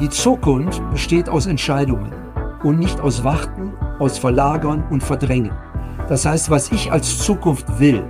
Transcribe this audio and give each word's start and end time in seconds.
Die 0.00 0.08
Zukunft 0.08 0.80
besteht 0.92 1.28
aus 1.28 1.46
Entscheidungen 1.46 2.12
und 2.62 2.78
nicht 2.78 3.00
aus 3.00 3.24
Warten, 3.24 3.72
aus 3.98 4.16
Verlagern 4.16 4.84
und 4.90 5.02
Verdrängen. 5.02 5.50
Das 6.08 6.24
heißt, 6.24 6.50
was 6.50 6.70
ich 6.70 6.92
als 6.92 7.18
Zukunft 7.18 7.80
will, 7.80 8.04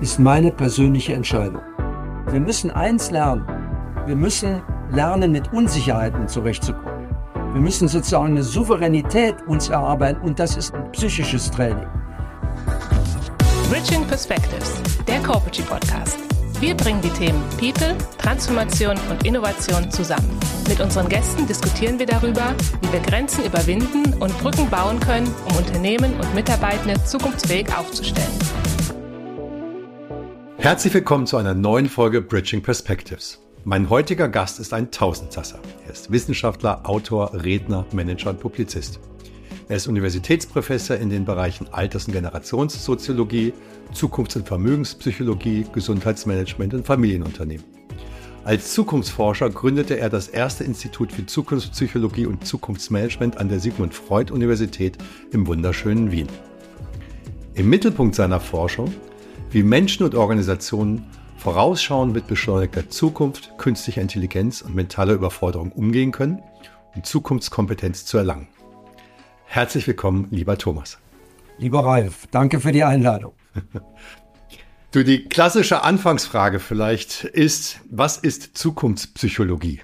ist 0.00 0.20
meine 0.20 0.52
persönliche 0.52 1.14
Entscheidung. 1.14 1.60
Wir 2.30 2.38
müssen 2.38 2.70
eins 2.70 3.10
lernen. 3.10 3.44
Wir 4.06 4.14
müssen 4.14 4.62
lernen, 4.90 5.32
mit 5.32 5.52
Unsicherheiten 5.52 6.28
zurechtzukommen. 6.28 7.08
Wir 7.52 7.60
müssen 7.60 7.88
sozusagen 7.88 8.26
eine 8.26 8.44
Souveränität 8.44 9.34
uns 9.48 9.70
erarbeiten 9.70 10.20
und 10.20 10.38
das 10.38 10.56
ist 10.56 10.72
ein 10.72 10.92
psychisches 10.92 11.50
Training. 11.50 11.86
Bridging 13.68 14.06
Perspectives, 14.06 14.80
der 15.06 15.20
Corporate 15.20 15.62
Podcast. 15.62 16.37
Wir 16.60 16.74
bringen 16.74 17.00
die 17.00 17.10
Themen 17.10 17.40
People, 17.50 17.96
Transformation 18.20 18.96
und 19.10 19.24
Innovation 19.24 19.88
zusammen. 19.92 20.28
Mit 20.68 20.80
unseren 20.80 21.08
Gästen 21.08 21.46
diskutieren 21.46 22.00
wir 22.00 22.06
darüber, 22.06 22.52
wie 22.82 22.92
wir 22.92 22.98
Grenzen 22.98 23.44
überwinden 23.44 24.12
und 24.14 24.36
Brücken 24.40 24.68
bauen 24.68 24.98
können, 24.98 25.32
um 25.48 25.56
Unternehmen 25.56 26.14
und 26.14 26.34
Mitarbeitende 26.34 27.00
zukunftsfähig 27.04 27.68
aufzustellen. 27.76 28.26
Herzlich 30.56 30.92
willkommen 30.94 31.28
zu 31.28 31.36
einer 31.36 31.54
neuen 31.54 31.88
Folge 31.88 32.20
Bridging 32.20 32.60
Perspectives. 32.60 33.38
Mein 33.62 33.88
heutiger 33.88 34.28
Gast 34.28 34.58
ist 34.58 34.72
ein 34.72 34.90
Tausendsasser. 34.90 35.60
Er 35.86 35.92
ist 35.92 36.10
Wissenschaftler, 36.10 36.80
Autor, 36.82 37.34
Redner, 37.34 37.86
Manager 37.92 38.30
und 38.30 38.40
Publizist. 38.40 38.98
Er 39.68 39.76
ist 39.76 39.86
Universitätsprofessor 39.86 40.96
in 40.96 41.10
den 41.10 41.26
Bereichen 41.26 41.66
Alters- 41.70 42.06
und 42.06 42.14
Generationssoziologie, 42.14 43.52
Zukunfts- 43.92 44.36
und 44.36 44.48
Vermögenspsychologie, 44.48 45.66
Gesundheitsmanagement 45.70 46.72
und 46.72 46.86
Familienunternehmen. 46.86 47.64
Als 48.44 48.72
Zukunftsforscher 48.72 49.50
gründete 49.50 49.98
er 49.98 50.08
das 50.08 50.28
erste 50.28 50.64
Institut 50.64 51.12
für 51.12 51.26
Zukunftspsychologie 51.26 52.24
und 52.24 52.46
Zukunftsmanagement 52.46 53.36
an 53.36 53.50
der 53.50 53.60
Sigmund 53.60 53.92
Freud 53.92 54.32
Universität 54.32 54.96
im 55.32 55.46
wunderschönen 55.46 56.10
Wien. 56.10 56.28
Im 57.52 57.68
Mittelpunkt 57.68 58.14
seiner 58.14 58.40
Forschung, 58.40 58.94
wie 59.50 59.62
Menschen 59.62 60.06
und 60.06 60.14
Organisationen 60.14 61.04
vorausschauend 61.36 62.14
mit 62.14 62.26
beschleunigter 62.26 62.88
Zukunft, 62.88 63.58
künstlicher 63.58 64.00
Intelligenz 64.00 64.62
und 64.62 64.74
mentaler 64.74 65.12
Überforderung 65.12 65.72
umgehen 65.72 66.10
können, 66.10 66.40
um 66.94 67.04
Zukunftskompetenz 67.04 68.06
zu 68.06 68.16
erlangen. 68.16 68.48
Herzlich 69.50 69.86
willkommen, 69.86 70.28
lieber 70.30 70.58
Thomas. 70.58 70.98
Lieber 71.56 71.80
Ralf, 71.80 72.26
danke 72.30 72.60
für 72.60 72.70
die 72.70 72.84
Einladung. 72.84 73.32
Du, 74.90 75.04
die 75.04 75.24
klassische 75.24 75.82
Anfangsfrage 75.82 76.58
vielleicht 76.58 77.24
ist, 77.24 77.80
was 77.90 78.16
ist 78.16 78.56
Zukunftspsychologie? 78.56 79.82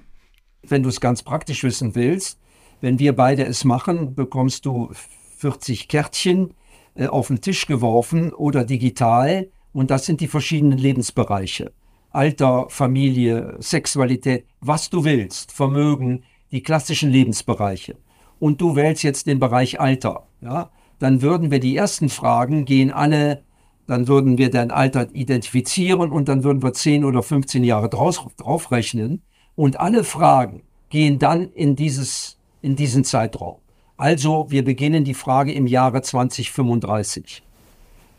Wenn 0.62 0.82
du 0.82 0.88
es 0.88 0.98
ganz 0.98 1.22
praktisch 1.22 1.62
wissen 1.62 1.94
willst, 1.94 2.40
wenn 2.80 2.98
wir 2.98 3.14
beide 3.14 3.44
es 3.44 3.64
machen, 3.64 4.14
bekommst 4.14 4.64
du 4.64 4.90
40 5.36 5.88
Kärtchen 5.88 6.54
äh, 6.94 7.06
auf 7.06 7.26
den 7.26 7.42
Tisch 7.42 7.66
geworfen 7.66 8.32
oder 8.32 8.64
digital 8.64 9.50
und 9.74 9.90
das 9.90 10.06
sind 10.06 10.22
die 10.22 10.26
verschiedenen 10.26 10.78
Lebensbereiche. 10.78 11.72
Alter, 12.08 12.70
Familie, 12.70 13.58
Sexualität, 13.60 14.46
was 14.62 14.88
du 14.88 15.04
willst, 15.04 15.52
Vermögen, 15.52 16.24
die 16.50 16.62
klassischen 16.62 17.10
Lebensbereiche 17.10 17.98
und 18.44 18.60
du 18.60 18.76
wählst 18.76 19.02
jetzt 19.02 19.26
den 19.26 19.38
Bereich 19.38 19.80
Alter, 19.80 20.26
ja, 20.42 20.68
dann 20.98 21.22
würden 21.22 21.50
wir 21.50 21.60
die 21.60 21.74
ersten 21.74 22.10
Fragen 22.10 22.66
gehen 22.66 22.90
alle, 22.90 23.42
dann 23.86 24.06
würden 24.06 24.36
wir 24.36 24.50
dein 24.50 24.70
Alter 24.70 25.08
identifizieren 25.14 26.10
und 26.10 26.28
dann 26.28 26.44
würden 26.44 26.62
wir 26.62 26.74
10 26.74 27.06
oder 27.06 27.22
15 27.22 27.64
Jahre 27.64 27.88
draus, 27.88 28.22
draufrechnen 28.36 29.22
und 29.56 29.80
alle 29.80 30.04
Fragen 30.04 30.62
gehen 30.90 31.18
dann 31.18 31.52
in 31.52 31.74
dieses, 31.74 32.36
in 32.60 32.76
diesen 32.76 33.04
Zeitraum. 33.04 33.60
Also 33.96 34.44
wir 34.50 34.62
beginnen 34.62 35.04
die 35.04 35.14
Frage 35.14 35.54
im 35.54 35.66
Jahre 35.66 36.02
2035. 36.02 37.42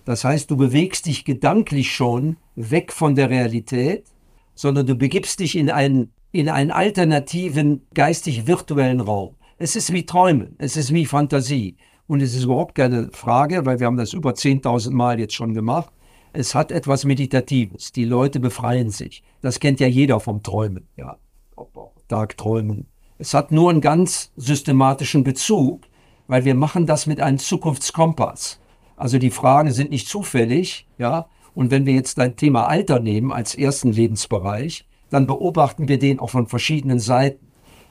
Das 0.06 0.24
heißt, 0.24 0.50
du 0.50 0.58
bewegst 0.58 1.06
dich 1.06 1.24
gedanklich 1.24 1.94
schon 1.94 2.38
weg 2.56 2.92
von 2.92 3.14
der 3.14 3.30
Realität, 3.30 4.06
sondern 4.56 4.88
du 4.88 4.96
begibst 4.96 5.40
dich 5.40 5.56
in 5.56 5.70
einen, 5.70 6.12
in 6.32 6.50
einen 6.50 6.72
alternativen 6.72 7.86
geistig 7.94 8.48
virtuellen 8.48 9.02
Raum. 9.02 9.36
Es 9.58 9.78
ist 9.78 9.94
wie 9.94 10.06
Träumen, 10.06 10.56
es 10.58 10.76
ist 10.76 10.94
wie 10.94 11.06
Fantasie. 11.06 11.78
Und 12.08 12.22
es 12.22 12.36
ist 12.36 12.44
überhaupt 12.44 12.76
keine 12.76 13.10
Frage, 13.14 13.66
weil 13.66 13.80
wir 13.80 13.88
haben 13.88 13.96
das 13.96 14.12
über 14.12 14.32
10.000 14.32 14.92
Mal 14.92 15.18
jetzt 15.18 15.34
schon 15.34 15.54
gemacht. 15.54 15.94
Es 16.34 16.54
hat 16.54 16.74
etwas 16.74 17.06
Meditatives. 17.06 17.94
Die 17.94 18.04
Leute 18.04 18.42
befreien 18.42 18.90
sich. 18.90 19.24
Das 19.42 19.62
kennt 19.62 19.80
ja 19.80 19.88
jeder 19.88 20.20
vom 20.20 20.44
Träumen, 20.44 20.90
ja. 20.98 21.18
Tagträumen. 22.10 22.88
Es 23.18 23.34
hat 23.34 23.54
nur 23.54 23.70
einen 23.70 23.80
ganz 23.80 24.34
systematischen 24.36 25.24
Bezug, 25.24 25.86
weil 26.28 26.44
wir 26.44 26.54
machen 26.54 26.86
das 26.86 27.08
mit 27.08 27.22
einem 27.22 27.38
Zukunftskompass. 27.38 28.60
Also 28.98 29.20
die 29.20 29.32
Fragen 29.32 29.72
sind 29.72 29.90
nicht 29.90 30.10
zufällig, 30.10 30.86
ja. 30.98 31.28
Und 31.54 31.72
wenn 31.72 31.86
wir 31.86 31.94
jetzt 31.94 32.18
dein 32.18 32.36
Thema 32.36 32.68
Alter 32.68 33.00
nehmen 33.00 33.32
als 33.32 33.56
ersten 33.56 33.94
Lebensbereich, 33.94 34.86
dann 35.10 35.28
beobachten 35.28 35.88
wir 35.88 35.98
den 35.98 36.20
auch 36.20 36.32
von 36.32 36.48
verschiedenen 36.48 37.00
Seiten. 37.00 37.45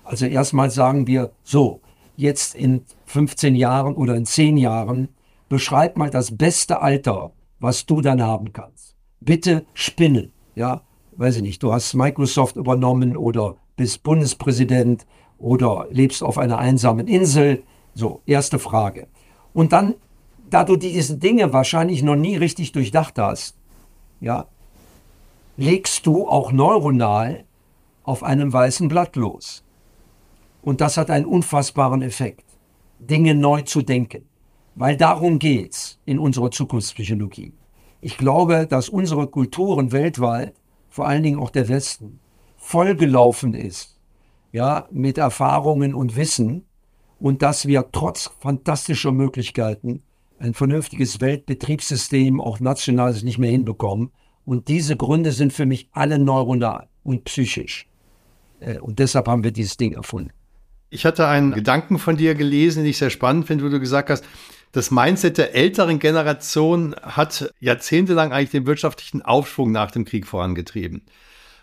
Also 0.05 0.27
erstmal 0.27 0.71
sagen 0.71 1.07
wir, 1.07 1.33
so, 1.43 1.81
jetzt 2.17 2.55
in 2.55 2.83
15 3.07 3.55
Jahren 3.55 3.95
oder 3.95 4.15
in 4.15 4.27
10 4.27 4.57
Jahren, 4.57 5.09
beschreib 5.49 5.97
mal 5.97 6.11
das 6.11 6.37
beste 6.37 6.81
Alter, 6.81 7.33
was 7.59 7.87
du 7.87 8.01
dann 8.01 8.23
haben 8.23 8.53
kannst. 8.53 8.97
Bitte 9.21 9.65
spinnen, 9.73 10.33
ja, 10.55 10.83
weiß 11.17 11.37
ich 11.37 11.43
nicht, 11.43 11.63
du 11.63 11.73
hast 11.73 11.95
Microsoft 11.95 12.57
übernommen 12.57 13.17
oder 13.17 13.57
bist 13.77 14.03
Bundespräsident 14.03 15.07
oder 15.39 15.87
lebst 15.91 16.23
auf 16.23 16.39
einer 16.39 16.59
einsamen 16.59 17.09
Insel. 17.09 17.63
So, 17.95 18.21
erste 18.27 18.59
Frage. 18.59 19.09
Und 19.53 19.73
dann, 19.73 19.95
da 20.51 20.65
du 20.65 20.77
diese 20.77 21.17
Dinge 21.17 21.53
wahrscheinlich 21.53 22.03
noch 22.03 22.17
nie 22.17 22.37
richtig 22.37 22.73
durchdacht 22.73 23.19
hast, 23.19 23.57
ja, 24.21 24.47
legst 25.57 26.07
du 26.07 26.29
auch 26.29 26.53
neuronal 26.53 27.45
auf 28.03 28.23
einem 28.23 28.53
weißen 28.53 28.89
Blatt 28.89 29.17
los. 29.17 29.65
Und 30.65 30.81
das 30.81 30.97
hat 30.97 31.11
einen 31.11 31.27
unfassbaren 31.27 32.01
Effekt, 32.01 32.47
Dinge 32.99 33.35
neu 33.35 33.61
zu 33.63 33.83
denken. 33.83 34.25
Weil 34.75 34.97
darum 34.97 35.39
geht's 35.39 36.01
in 36.07 36.19
unserer 36.19 36.51
Zukunftspsychologie. 36.51 37.53
Ich 38.01 38.17
glaube, 38.17 38.67
dass 38.67 38.89
unsere 38.89 39.27
Kulturen 39.27 39.93
weltweit, 39.93 40.55
vor 40.89 41.07
allen 41.07 41.23
Dingen 41.23 41.39
auch 41.39 41.51
der 41.51 41.69
Westen, 41.69 42.19
vollgelaufen 42.57 43.53
ist, 43.53 44.01
ja, 44.53 44.89
mit 44.91 45.19
Erfahrungen 45.19 45.95
und 45.95 46.17
Wissen 46.17 46.65
und 47.21 47.43
dass 47.43 47.67
wir 47.67 47.91
trotz 47.93 48.31
fantastischer 48.41 49.13
Möglichkeiten 49.13 50.03
ein 50.39 50.55
vernünftiges 50.55 51.21
Weltbetriebssystem 51.21 52.41
auch 52.41 52.59
national 52.59 53.13
nicht 53.23 53.39
mehr 53.39 53.51
hinbekommen. 53.51 54.13
Und 54.47 54.69
diese 54.69 54.97
Gründe 54.97 55.33
sind 55.33 55.53
für 55.53 55.67
mich 55.67 55.89
alle 55.93 56.19
neuronal 56.19 56.89
und 57.03 57.25
psychisch. 57.25 57.87
Äh, 58.61 58.79
und 58.79 58.99
deshalb 58.99 59.29
haben 59.29 59.45
wir 59.45 59.53
dieses 59.53 59.77
Ding 59.77 59.93
erfunden. 59.93 60.33
Ich 60.95 61.05
hatte 61.05 61.27
einen 61.27 61.51
Gedanken 61.51 61.99
von 61.99 62.17
dir 62.17 62.37
gelesen, 62.37 62.85
den 62.85 62.91
ich 62.91 62.99
sehr 62.99 63.11
spannend 63.11 63.49
finde, 63.49 63.65
wo 63.65 63.69
du 63.69 63.81
gesagt 63.81 64.11
hast, 64.11 64.25
das 64.71 64.93
Mindset 64.93 65.39
der 65.39 65.53
älteren 65.53 65.99
Generation 65.99 66.95
hat 67.03 67.53
jahrzehntelang 67.59 68.33
eigentlich 68.33 68.51
den 68.51 68.65
wirtschaftlichen 68.65 69.21
Aufschwung 69.21 69.73
nach 69.73 69.91
dem 69.91 70.05
Krieg 70.05 70.25
vorangetrieben. 70.25 71.03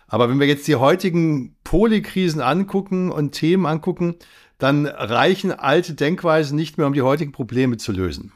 Aber 0.06 0.28
wenn 0.28 0.38
wir 0.38 0.46
jetzt 0.46 0.68
die 0.68 0.76
heutigen 0.76 1.56
Polykrisen 1.64 2.42
angucken 2.42 3.10
und 3.10 3.32
Themen 3.32 3.64
angucken, 3.64 4.16
dann 4.58 4.84
reichen 4.84 5.50
alte 5.50 5.94
Denkweisen 5.94 6.54
nicht 6.54 6.76
mehr, 6.76 6.86
um 6.86 6.92
die 6.92 7.00
heutigen 7.00 7.32
Probleme 7.32 7.78
zu 7.78 7.92
lösen. 7.92 8.32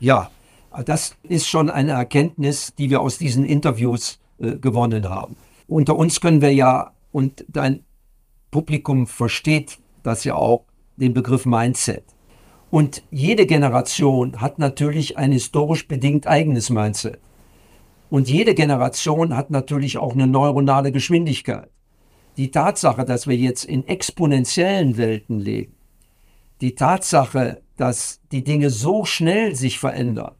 Ja, 0.00 0.32
das 0.84 1.14
ist 1.22 1.46
schon 1.46 1.70
eine 1.70 1.92
Erkenntnis, 1.92 2.74
die 2.76 2.90
wir 2.90 3.00
aus 3.00 3.18
diesen 3.18 3.44
Interviews 3.44 4.18
äh, 4.40 4.56
gewonnen 4.56 5.08
haben. 5.08 5.36
Unter 5.68 5.94
uns 5.94 6.20
können 6.20 6.40
wir 6.40 6.52
ja, 6.52 6.90
und 7.12 7.44
dein 7.46 7.84
Publikum 8.50 9.06
versteht 9.06 9.78
das 10.02 10.24
ja 10.24 10.34
auch 10.34 10.64
den 10.96 11.14
Begriff 11.14 11.46
Mindset. 11.46 12.04
Und 12.70 13.02
jede 13.10 13.46
Generation 13.46 14.40
hat 14.40 14.58
natürlich 14.58 15.18
ein 15.18 15.32
historisch 15.32 15.88
bedingt 15.88 16.26
eigenes 16.26 16.70
Mindset. 16.70 17.18
Und 18.08 18.30
jede 18.30 18.54
Generation 18.54 19.36
hat 19.36 19.50
natürlich 19.50 19.98
auch 19.98 20.14
eine 20.14 20.26
neuronale 20.26 20.92
Geschwindigkeit. 20.92 21.70
Die 22.38 22.50
Tatsache, 22.50 23.04
dass 23.04 23.26
wir 23.26 23.36
jetzt 23.36 23.64
in 23.64 23.86
exponentiellen 23.86 24.96
Welten 24.96 25.38
leben, 25.38 25.74
die 26.62 26.74
Tatsache, 26.74 27.60
dass 27.76 28.20
die 28.32 28.44
Dinge 28.44 28.70
so 28.70 29.04
schnell 29.04 29.54
sich 29.54 29.78
verändern, 29.78 30.34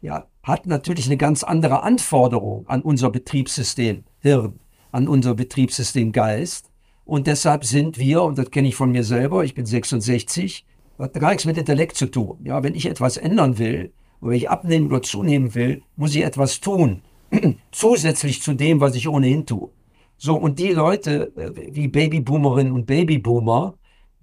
ja, 0.00 0.26
hat 0.42 0.66
natürlich 0.66 1.06
eine 1.06 1.16
ganz 1.16 1.44
andere 1.44 1.84
Anforderung 1.84 2.66
an 2.66 2.82
unser 2.82 3.10
Betriebssystem 3.10 4.02
Hirn, 4.18 4.58
an 4.90 5.06
unser 5.06 5.34
Betriebssystem 5.34 6.10
Geist 6.10 6.71
und 7.04 7.26
deshalb 7.26 7.64
sind 7.64 7.98
wir, 7.98 8.22
und 8.22 8.38
das 8.38 8.50
kenne 8.50 8.68
ich 8.68 8.76
von 8.76 8.92
mir 8.92 9.04
selber, 9.04 9.44
ich 9.44 9.54
bin 9.54 9.66
66, 9.66 10.64
hat 10.98 11.14
gar 11.14 11.30
nichts 11.30 11.44
mit 11.44 11.58
Intellekt 11.58 11.96
zu 11.96 12.06
tun. 12.06 12.38
Ja, 12.44 12.62
wenn 12.62 12.74
ich 12.74 12.86
etwas 12.86 13.16
ändern 13.16 13.58
will, 13.58 13.92
oder 14.20 14.30
wenn 14.30 14.36
ich 14.36 14.50
abnehmen 14.50 14.86
oder 14.86 15.02
zunehmen 15.02 15.54
will, 15.54 15.82
muss 15.96 16.14
ich 16.14 16.22
etwas 16.22 16.60
tun. 16.60 17.02
Zusätzlich 17.72 18.40
zu 18.40 18.54
dem, 18.54 18.80
was 18.80 18.94
ich 18.94 19.08
ohnehin 19.08 19.46
tue. 19.46 19.70
So, 20.16 20.36
und 20.36 20.60
die 20.60 20.70
Leute 20.70 21.32
äh, 21.36 21.74
wie 21.74 21.88
Babyboomerinnen 21.88 22.72
und 22.72 22.86
Babyboomer, 22.86 23.74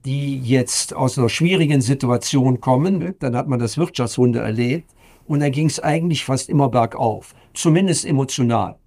die 0.06 0.40
jetzt 0.40 0.96
aus 0.96 1.18
einer 1.18 1.28
schwierigen 1.28 1.82
Situation 1.82 2.62
kommen, 2.62 3.16
dann 3.20 3.36
hat 3.36 3.50
man 3.50 3.60
das 3.60 3.78
Wirtschaftswunder 3.78 4.42
erlebt 4.42 4.90
und 5.28 5.42
dann 5.42 5.52
ging 5.52 5.68
es 5.68 5.82
eigentlich 5.82 6.24
fast 6.24 6.48
immer 6.48 6.70
bergauf, 6.70 7.36
zumindest 7.54 8.06
emotional. 8.06 8.78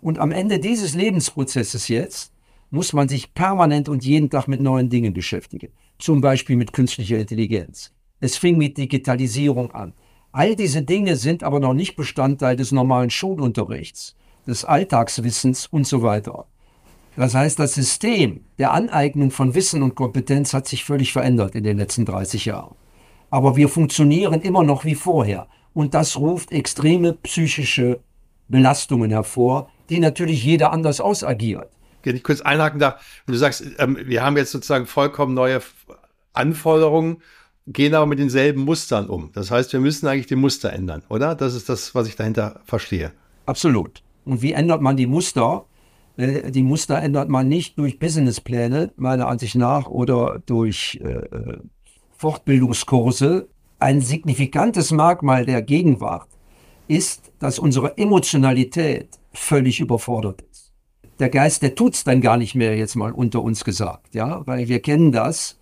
Und 0.00 0.18
am 0.18 0.32
Ende 0.32 0.58
dieses 0.58 0.94
Lebensprozesses 0.94 1.86
jetzt 1.86 2.32
muss 2.76 2.92
man 2.92 3.08
sich 3.08 3.32
permanent 3.32 3.88
und 3.88 4.04
jeden 4.04 4.28
Tag 4.28 4.48
mit 4.48 4.60
neuen 4.60 4.90
Dingen 4.90 5.14
beschäftigen, 5.14 5.70
zum 5.98 6.20
Beispiel 6.20 6.56
mit 6.56 6.74
künstlicher 6.74 7.18
Intelligenz. 7.18 7.90
Es 8.20 8.36
fing 8.36 8.58
mit 8.58 8.76
Digitalisierung 8.76 9.70
an. 9.70 9.94
All 10.30 10.54
diese 10.54 10.82
Dinge 10.82 11.16
sind 11.16 11.42
aber 11.42 11.58
noch 11.58 11.72
nicht 11.72 11.96
Bestandteil 11.96 12.54
des 12.54 12.72
normalen 12.72 13.08
Schulunterrichts, 13.08 14.14
des 14.46 14.66
Alltagswissens 14.66 15.66
und 15.68 15.86
so 15.86 16.02
weiter. 16.02 16.44
Das 17.16 17.34
heißt, 17.34 17.58
das 17.58 17.72
System 17.72 18.40
der 18.58 18.72
Aneignung 18.72 19.30
von 19.30 19.54
Wissen 19.54 19.82
und 19.82 19.94
Kompetenz 19.94 20.52
hat 20.52 20.68
sich 20.68 20.84
völlig 20.84 21.14
verändert 21.14 21.54
in 21.54 21.64
den 21.64 21.78
letzten 21.78 22.04
30 22.04 22.44
Jahren. 22.44 22.74
Aber 23.30 23.56
wir 23.56 23.70
funktionieren 23.70 24.42
immer 24.42 24.64
noch 24.64 24.84
wie 24.84 24.94
vorher. 24.94 25.48
Und 25.72 25.94
das 25.94 26.18
ruft 26.18 26.52
extreme 26.52 27.14
psychische 27.14 28.00
Belastungen 28.48 29.10
hervor, 29.10 29.70
die 29.88 29.98
natürlich 29.98 30.44
jeder 30.44 30.72
anders 30.72 31.00
ausagiert. 31.00 31.70
Wenn 32.06 32.16
ich 32.16 32.24
kurz 32.24 32.40
einhaken 32.40 32.78
darf, 32.78 33.04
wenn 33.26 33.32
du 33.32 33.38
sagst, 33.38 33.64
ähm, 33.78 33.98
wir 34.04 34.22
haben 34.22 34.36
jetzt 34.36 34.52
sozusagen 34.52 34.86
vollkommen 34.86 35.34
neue 35.34 35.60
Anforderungen, 36.32 37.18
gehen 37.66 37.94
aber 37.94 38.06
mit 38.06 38.18
denselben 38.18 38.62
Mustern 38.62 39.08
um. 39.08 39.30
Das 39.32 39.50
heißt, 39.50 39.72
wir 39.72 39.80
müssen 39.80 40.06
eigentlich 40.06 40.26
die 40.26 40.36
Muster 40.36 40.72
ändern, 40.72 41.02
oder? 41.08 41.34
Das 41.34 41.54
ist 41.54 41.68
das, 41.68 41.94
was 41.94 42.06
ich 42.06 42.16
dahinter 42.16 42.60
verstehe. 42.64 43.12
Absolut. 43.46 44.02
Und 44.24 44.42
wie 44.42 44.52
ändert 44.52 44.82
man 44.82 44.96
die 44.96 45.06
Muster? 45.06 45.66
Äh, 46.16 46.50
die 46.50 46.62
Muster 46.62 46.98
ändert 46.98 47.28
man 47.28 47.48
nicht 47.48 47.78
durch 47.78 47.98
Businesspläne, 47.98 48.92
meiner 48.96 49.28
Ansicht 49.28 49.56
nach, 49.56 49.86
oder 49.88 50.42
durch 50.46 51.00
äh, 51.02 51.08
äh, 51.08 51.58
Fortbildungskurse. 52.16 53.48
Ein 53.78 54.00
signifikantes 54.00 54.90
Merkmal 54.90 55.44
der 55.44 55.62
Gegenwart 55.62 56.28
ist, 56.88 57.32
dass 57.38 57.58
unsere 57.58 57.98
Emotionalität 57.98 59.08
völlig 59.32 59.80
überfordert 59.80 60.42
ist. 60.50 60.55
Der 61.18 61.30
Geist, 61.30 61.62
der 61.62 61.74
tut's 61.74 62.04
dann 62.04 62.20
gar 62.20 62.36
nicht 62.36 62.54
mehr, 62.54 62.76
jetzt 62.76 62.94
mal 62.94 63.12
unter 63.12 63.42
uns 63.42 63.64
gesagt, 63.64 64.14
ja, 64.14 64.46
weil 64.46 64.68
wir 64.68 64.80
kennen 64.80 65.12
das, 65.12 65.58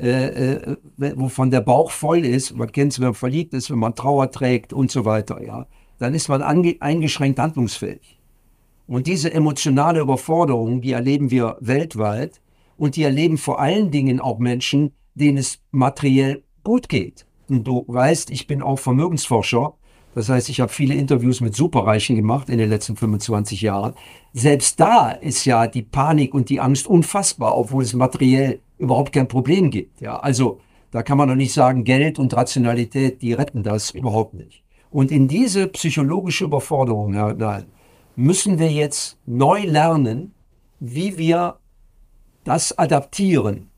äh, 0.00 0.54
äh, 0.54 0.76
wovon 1.16 1.50
der 1.50 1.60
Bauch 1.60 1.90
voll 1.90 2.24
ist, 2.24 2.56
man 2.56 2.70
kennt 2.70 2.92
es, 2.92 3.00
wenn 3.00 3.08
man 3.08 3.14
verliebt 3.14 3.52
ist, 3.52 3.70
wenn 3.70 3.78
man 3.78 3.94
Trauer 3.94 4.30
trägt 4.30 4.72
und 4.72 4.90
so 4.90 5.04
weiter, 5.04 5.42
ja, 5.42 5.66
dann 5.98 6.14
ist 6.14 6.28
man 6.28 6.42
eingeschränkt 6.42 7.38
handlungsfähig. 7.38 8.20
Und 8.86 9.06
diese 9.06 9.32
emotionale 9.32 10.00
Überforderung, 10.00 10.80
die 10.80 10.92
erleben 10.92 11.30
wir 11.30 11.56
weltweit 11.60 12.40
und 12.76 12.96
die 12.96 13.04
erleben 13.04 13.38
vor 13.38 13.60
allen 13.60 13.90
Dingen 13.90 14.20
auch 14.20 14.38
Menschen, 14.38 14.92
denen 15.14 15.38
es 15.38 15.60
materiell 15.70 16.42
gut 16.64 16.88
geht. 16.88 17.26
Und 17.48 17.64
du 17.64 17.84
weißt, 17.86 18.30
ich 18.30 18.46
bin 18.46 18.62
auch 18.62 18.78
Vermögensforscher. 18.78 19.74
Das 20.14 20.28
heißt, 20.28 20.48
ich 20.50 20.60
habe 20.60 20.72
viele 20.72 20.94
Interviews 20.94 21.40
mit 21.40 21.56
Superreichen 21.56 22.16
gemacht 22.16 22.50
in 22.50 22.58
den 22.58 22.68
letzten 22.68 22.96
25 22.96 23.62
Jahren. 23.62 23.94
Selbst 24.32 24.78
da 24.78 25.10
ist 25.10 25.44
ja 25.44 25.66
die 25.66 25.82
Panik 25.82 26.34
und 26.34 26.50
die 26.50 26.60
Angst 26.60 26.86
unfassbar, 26.86 27.56
obwohl 27.56 27.82
es 27.82 27.94
materiell 27.94 28.60
überhaupt 28.78 29.12
kein 29.12 29.28
Problem 29.28 29.70
gibt. 29.70 30.00
Ja, 30.00 30.16
also 30.16 30.60
da 30.90 31.02
kann 31.02 31.16
man 31.16 31.28
doch 31.28 31.34
nicht 31.34 31.54
sagen, 31.54 31.84
Geld 31.84 32.18
und 32.18 32.36
Rationalität, 32.36 33.22
die 33.22 33.32
retten 33.32 33.62
das 33.62 33.90
überhaupt 33.92 34.34
nicht. 34.34 34.62
Und 34.90 35.10
in 35.10 35.26
diese 35.26 35.68
psychologische 35.68 36.44
Überforderung 36.44 37.14
hinein 37.14 37.64
müssen 38.14 38.58
wir 38.58 38.70
jetzt 38.70 39.16
neu 39.24 39.62
lernen, 39.62 40.34
wie 40.80 41.16
wir 41.16 41.56
das 42.44 42.76
adaptieren. 42.76 43.70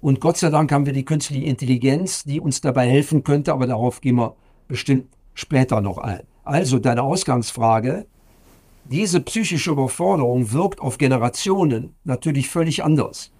Und 0.00 0.20
Gott 0.20 0.38
sei 0.38 0.50
Dank 0.50 0.72
haben 0.72 0.86
wir 0.86 0.92
die 0.92 1.04
künstliche 1.04 1.44
Intelligenz, 1.44 2.24
die 2.24 2.40
uns 2.40 2.60
dabei 2.60 2.88
helfen 2.88 3.22
könnte, 3.22 3.52
aber 3.52 3.68
darauf 3.68 4.00
gehen 4.00 4.16
wir 4.16 4.34
bestimmt 4.66 5.06
später 5.38 5.80
noch 5.80 5.98
ein. 5.98 6.22
Also 6.44 6.78
deine 6.78 7.02
Ausgangsfrage, 7.02 8.06
diese 8.84 9.20
psychische 9.20 9.70
Überforderung 9.70 10.52
wirkt 10.52 10.80
auf 10.80 10.98
Generationen 10.98 11.94
natürlich 12.04 12.48
völlig 12.48 12.82
anders. 12.82 13.32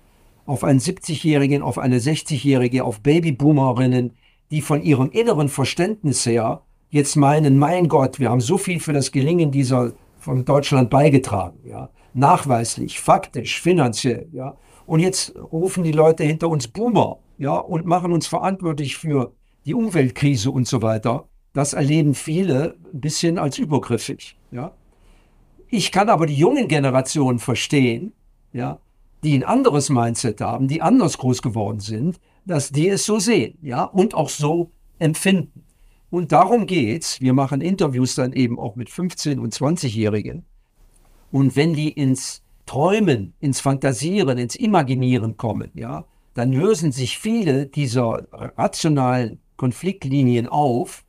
Auf 0.47 0.65
einen 0.65 0.79
70-Jährigen, 0.79 1.63
auf 1.63 1.79
eine 1.79 1.99
60-Jährige, 1.99 2.85
auf 2.85 3.01
Babyboomerinnen, 3.01 4.13
die 4.51 4.63
von 4.63 4.83
ihrem 4.83 5.11
inneren 5.11 5.49
Verständnis 5.49 6.25
her 6.27 6.63
jetzt 6.91 7.17
meinen, 7.17 7.59
mein 7.59 7.89
Gott, 7.89 8.19
wir 8.19 8.31
haben 8.31 8.41
so 8.41 8.59
viel 8.59 8.81
für 8.81 8.93
das 8.93 9.13
Gelingen 9.13 9.51
dieser 9.51 9.93
von 10.19 10.45
Deutschland 10.45 10.91
beigetragen, 10.91 11.59
ja, 11.65 11.91
nachweislich, 12.15 13.01
faktisch, 13.01 13.61
finanziell, 13.61 14.29
ja. 14.33 14.57
Und 14.87 15.01
jetzt 15.01 15.35
rufen 15.53 15.85
die 15.85 15.93
Leute 15.93 16.25
hinter 16.25 16.49
uns 16.49 16.69
Boomer, 16.69 17.19
ja, 17.37 17.57
und 17.57 17.85
machen 17.85 18.13
uns 18.13 18.27
verantwortlich 18.27 18.97
für 18.97 19.33
die 19.67 19.75
Umweltkrise 19.75 20.51
und 20.51 20.67
so 20.67 20.81
weiter. 20.81 21.29
Das 21.53 21.73
erleben 21.73 22.15
viele 22.15 22.77
ein 22.93 23.01
bisschen 23.01 23.39
als 23.39 23.59
übergriffig, 23.59 24.37
ja. 24.51 24.73
Ich 25.71 25.93
kann 25.93 26.09
aber 26.09 26.27
die 26.27 26.35
jungen 26.35 26.67
Generationen 26.67 27.39
verstehen, 27.39 28.13
ja, 28.53 28.79
die 29.23 29.35
ein 29.37 29.45
anderes 29.45 29.91
Mindset 29.91 30.41
haben, 30.41 30.69
die 30.69 30.81
anders 30.81 31.19
groß 31.19 31.43
geworden 31.43 31.81
sind, 31.81 32.19
dass 32.47 32.71
die 32.71 32.89
es 32.89 33.05
so 33.05 33.19
sehen, 33.19 33.59
ja, 33.61 33.85
und 33.85 34.15
auch 34.15 34.31
so 34.31 34.71
empfinden. 34.99 35.65
Und 36.11 36.33
darum 36.33 36.67
geht's. 36.67 37.21
Wir 37.21 37.35
machen 37.35 37.61
Interviews 37.61 38.15
dann 38.15 38.33
eben 38.33 38.59
auch 38.59 38.77
mit 38.77 38.89
15- 38.89 39.39
und 39.39 39.55
20-Jährigen. 39.55 40.45
Und 41.31 41.55
wenn 41.55 41.75
die 41.75 41.91
ins 41.91 42.43
Träumen, 42.65 43.35
ins 43.41 43.61
Fantasieren, 43.61 44.39
ins 44.39 44.57
Imaginieren 44.57 45.37
kommen, 45.37 45.71
ja, 45.75 46.07
dann 46.35 46.53
lösen 46.53 46.93
sich 46.93 47.19
viele 47.19 47.67
dieser 47.67 48.27
rationalen 48.33 49.41
Konfliktlinien 49.57 50.47
auf 50.47 51.05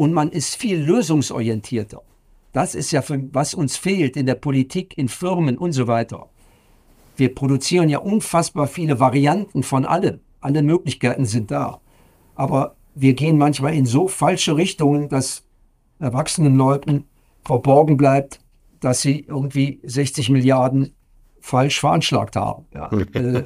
und 0.00 0.14
man 0.14 0.30
ist 0.30 0.56
viel 0.56 0.78
lösungsorientierter. 0.78 2.00
Das 2.52 2.74
ist 2.74 2.90
ja, 2.90 3.02
für, 3.02 3.22
was 3.34 3.52
uns 3.52 3.76
fehlt 3.76 4.16
in 4.16 4.24
der 4.24 4.34
Politik, 4.34 4.96
in 4.96 5.08
Firmen 5.08 5.58
und 5.58 5.72
so 5.72 5.88
weiter. 5.88 6.30
Wir 7.18 7.34
produzieren 7.34 7.90
ja 7.90 7.98
unfassbar 7.98 8.66
viele 8.66 8.98
Varianten 8.98 9.62
von 9.62 9.84
allem. 9.84 10.20
Alle 10.40 10.62
Möglichkeiten 10.62 11.26
sind 11.26 11.50
da. 11.50 11.82
Aber 12.34 12.76
wir 12.94 13.12
gehen 13.12 13.36
manchmal 13.36 13.74
in 13.74 13.84
so 13.84 14.08
falsche 14.08 14.56
Richtungen, 14.56 15.10
dass 15.10 15.44
erwachsenen 15.98 16.56
Leuten 16.56 17.04
verborgen 17.44 17.98
bleibt, 17.98 18.40
dass 18.80 19.02
sie 19.02 19.26
irgendwie 19.28 19.80
60 19.82 20.30
Milliarden 20.30 20.94
falsch 21.40 21.78
veranschlagt 21.78 22.36
haben. 22.36 22.64
Ja. 22.72 22.90
äh, 23.12 23.44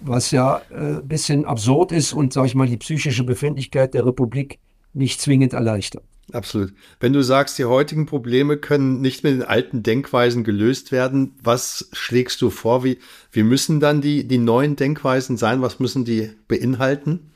was 0.00 0.32
ja 0.32 0.60
ein 0.76 0.98
äh, 0.98 1.02
bisschen 1.04 1.44
absurd 1.44 1.92
ist 1.92 2.14
und, 2.14 2.32
sage 2.32 2.48
ich 2.48 2.56
mal, 2.56 2.66
die 2.66 2.78
psychische 2.78 3.22
Befindlichkeit 3.22 3.94
der 3.94 4.04
Republik 4.04 4.58
nicht 4.94 5.20
zwingend 5.20 5.52
erleichtert. 5.52 6.04
Absolut. 6.32 6.72
Wenn 7.00 7.12
du 7.12 7.22
sagst, 7.22 7.58
die 7.58 7.66
heutigen 7.66 8.06
Probleme 8.06 8.56
können 8.56 9.00
nicht 9.00 9.24
mit 9.24 9.34
den 9.34 9.42
alten 9.42 9.82
Denkweisen 9.82 10.42
gelöst 10.42 10.90
werden, 10.90 11.34
was 11.42 11.90
schlägst 11.92 12.40
du 12.40 12.48
vor? 12.50 12.82
Wie, 12.82 12.98
wie 13.30 13.42
müssen 13.42 13.78
dann 13.78 14.00
die, 14.00 14.26
die 14.26 14.38
neuen 14.38 14.76
Denkweisen 14.76 15.36
sein? 15.36 15.60
Was 15.60 15.80
müssen 15.80 16.04
die 16.04 16.30
beinhalten? 16.48 17.30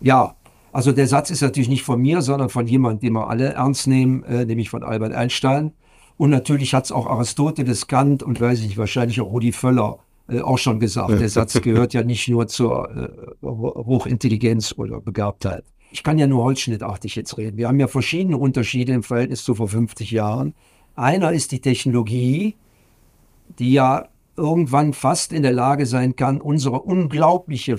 Ja, 0.00 0.36
also 0.72 0.92
der 0.92 1.06
Satz 1.06 1.30
ist 1.30 1.42
natürlich 1.42 1.68
nicht 1.68 1.84
von 1.84 2.00
mir, 2.00 2.22
sondern 2.22 2.50
von 2.50 2.66
jemandem, 2.66 3.00
den 3.00 3.12
wir 3.14 3.28
alle 3.28 3.52
ernst 3.52 3.86
nehmen, 3.86 4.24
äh, 4.24 4.44
nämlich 4.44 4.68
von 4.68 4.82
Albert 4.82 5.14
Einstein. 5.14 5.72
Und 6.16 6.30
natürlich 6.30 6.74
hat 6.74 6.86
es 6.86 6.92
auch 6.92 7.06
Aristoteles, 7.06 7.86
Kant 7.86 8.22
und 8.22 8.40
weiß 8.40 8.60
ich 8.62 8.76
wahrscheinlich 8.76 9.20
auch 9.20 9.30
Rudi 9.30 9.52
Völler 9.52 10.00
äh, 10.28 10.40
auch 10.40 10.58
schon 10.58 10.80
gesagt. 10.80 11.20
Der 11.20 11.28
Satz 11.30 11.60
gehört 11.62 11.94
ja 11.94 12.02
nicht 12.02 12.28
nur 12.28 12.48
zur 12.48 12.90
äh, 12.90 13.08
Hochintelligenz 13.42 14.74
oder 14.76 15.00
Begabtheit. 15.00 15.64
Ich 15.96 16.02
kann 16.02 16.18
ja 16.18 16.26
nur 16.26 16.44
holzschnittartig 16.44 17.16
jetzt 17.16 17.38
reden. 17.38 17.56
Wir 17.56 17.68
haben 17.68 17.80
ja 17.80 17.88
verschiedene 17.88 18.36
Unterschiede 18.36 18.92
im 18.92 19.02
Verhältnis 19.02 19.42
zu 19.42 19.54
vor 19.54 19.66
50 19.66 20.10
Jahren. 20.10 20.52
Einer 20.94 21.32
ist 21.32 21.52
die 21.52 21.62
Technologie, 21.62 22.54
die 23.58 23.72
ja 23.72 24.10
irgendwann 24.36 24.92
fast 24.92 25.32
in 25.32 25.42
der 25.42 25.54
Lage 25.54 25.86
sein 25.86 26.14
kann, 26.14 26.42
unsere 26.42 26.82
unglaubliche 26.82 27.76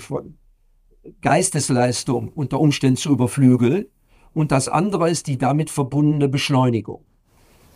Geistesleistung 1.20 2.30
unter 2.30 2.58
Umständen 2.58 2.96
zu 2.96 3.12
überflügeln. 3.12 3.86
Und 4.34 4.50
das 4.50 4.66
andere 4.66 5.08
ist 5.08 5.28
die 5.28 5.38
damit 5.38 5.70
verbundene 5.70 6.28
Beschleunigung. 6.28 7.04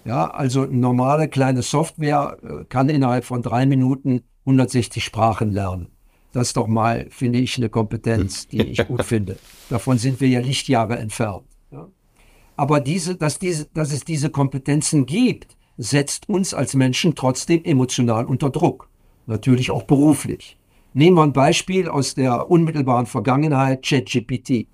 Ja, 0.05 0.29
also 0.29 0.65
normale 0.65 1.29
kleine 1.29 1.63
Software 1.63 2.37
äh, 2.43 2.65
kann 2.65 2.89
innerhalb 2.89 3.25
von 3.25 3.43
drei 3.43 3.65
Minuten 3.65 4.23
160 4.45 5.05
Sprachen 5.05 5.53
lernen. 5.53 5.92
Das 6.33 6.49
ist 6.49 6.57
doch 6.57 6.67
mal, 6.67 7.07
finde 7.11 7.39
ich, 7.39 7.57
eine 7.59 7.69
Kompetenz, 7.69 8.49
die 8.49 8.63
ich 8.63 8.87
gut 8.89 9.05
finde. 9.05 9.39
Davon 9.69 9.99
sind 9.99 10.21
wir 10.21 10.29
ja 10.29 10.41
Lichtjahre 10.41 10.99
entfernt. 10.99 11.45
Ja. 11.71 11.89
Aber 12.57 12.81
diese, 12.81 13.17
dass, 13.17 13.39
diese, 13.39 13.67
dass 13.75 13.93
es 13.93 14.05
diese 14.05 14.31
Kompetenzen 14.31 15.07
gibt, 15.07 15.57
setzt 15.77 16.29
uns 16.29 16.55
als 16.55 16.75
Menschen 16.75 17.15
trotzdem 17.15 17.65
emotional 17.65 18.27
unter 18.27 18.51
Druck. 18.51 18.89
Natürlich 19.27 19.71
auch 19.71 19.85
beruflich. 19.85 20.59
Nehmen 20.95 21.17
wir 21.17 21.23
ein 21.23 21.33
Beispiel 21.33 21.89
aus 21.89 22.15
der 22.15 22.51
unmittelbaren 22.51 23.07
Vergangenheit, 23.07 23.85
ChatGPT. 23.85 24.67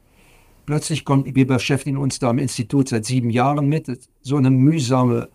Plötzlich 0.67 1.05
kommt, 1.05 1.35
wir 1.35 1.47
beschäftigen 1.47 1.97
uns 1.97 2.19
da 2.19 2.31
im 2.31 2.39
Institut 2.39 2.89
seit 2.89 3.05
sieben 3.05 3.31
Jahren 3.31 3.69
mit, 3.69 3.87
so 4.23 4.37
eine 4.37 4.51
mühsame 4.51 5.29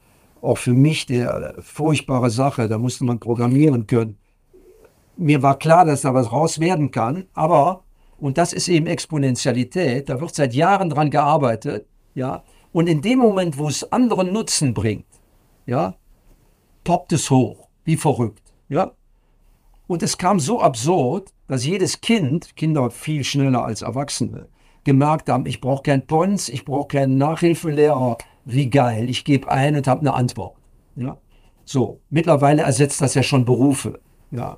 auch 0.43 0.57
für 0.57 0.73
mich 0.73 1.05
der 1.05 1.55
furchtbare 1.59 2.29
Sache. 2.29 2.67
Da 2.67 2.77
musste 2.77 3.05
man 3.05 3.19
programmieren 3.19 3.87
können. 3.87 4.17
Mir 5.15 5.41
war 5.43 5.57
klar, 5.59 5.85
dass 5.85 6.01
da 6.01 6.13
was 6.13 6.31
raus 6.31 6.59
werden 6.59 6.91
kann, 6.91 7.25
aber, 7.33 7.83
und 8.17 8.37
das 8.37 8.53
ist 8.53 8.67
eben 8.67 8.87
Exponentialität, 8.87 10.09
da 10.09 10.19
wird 10.19 10.33
seit 10.33 10.53
Jahren 10.53 10.89
dran 10.89 11.11
gearbeitet, 11.11 11.87
ja, 12.15 12.43
und 12.71 12.87
in 12.87 13.01
dem 13.01 13.19
Moment, 13.19 13.57
wo 13.57 13.67
es 13.67 13.91
anderen 13.91 14.33
Nutzen 14.33 14.73
bringt, 14.73 15.05
ja, 15.65 15.95
poppt 16.83 17.13
es 17.13 17.29
hoch, 17.29 17.67
wie 17.83 17.97
verrückt, 17.97 18.53
ja. 18.69 18.91
Und 19.85 20.01
es 20.01 20.17
kam 20.17 20.39
so 20.39 20.61
absurd, 20.61 21.33
dass 21.47 21.65
jedes 21.65 22.01
Kind, 22.01 22.55
Kinder 22.55 22.89
viel 22.89 23.23
schneller 23.23 23.63
als 23.63 23.83
Erwachsene, 23.83 24.47
gemerkt 24.83 25.29
haben, 25.29 25.45
ich 25.45 25.61
brauche 25.61 25.83
keinen 25.83 26.07
Pons, 26.07 26.49
ich 26.49 26.65
brauche 26.65 26.87
keinen 26.87 27.17
Nachhilfelehrer, 27.17 28.17
wie 28.45 28.69
geil, 28.69 29.09
ich 29.09 29.23
gebe 29.23 29.49
ein 29.49 29.75
und 29.75 29.87
habe 29.87 30.01
eine 30.01 30.13
Antwort. 30.13 30.55
Ja? 30.95 31.17
So, 31.65 32.01
mittlerweile 32.09 32.63
ersetzt 32.63 33.01
das 33.01 33.13
ja 33.13 33.23
schon 33.23 33.45
Berufe. 33.45 33.99
Ja? 34.31 34.57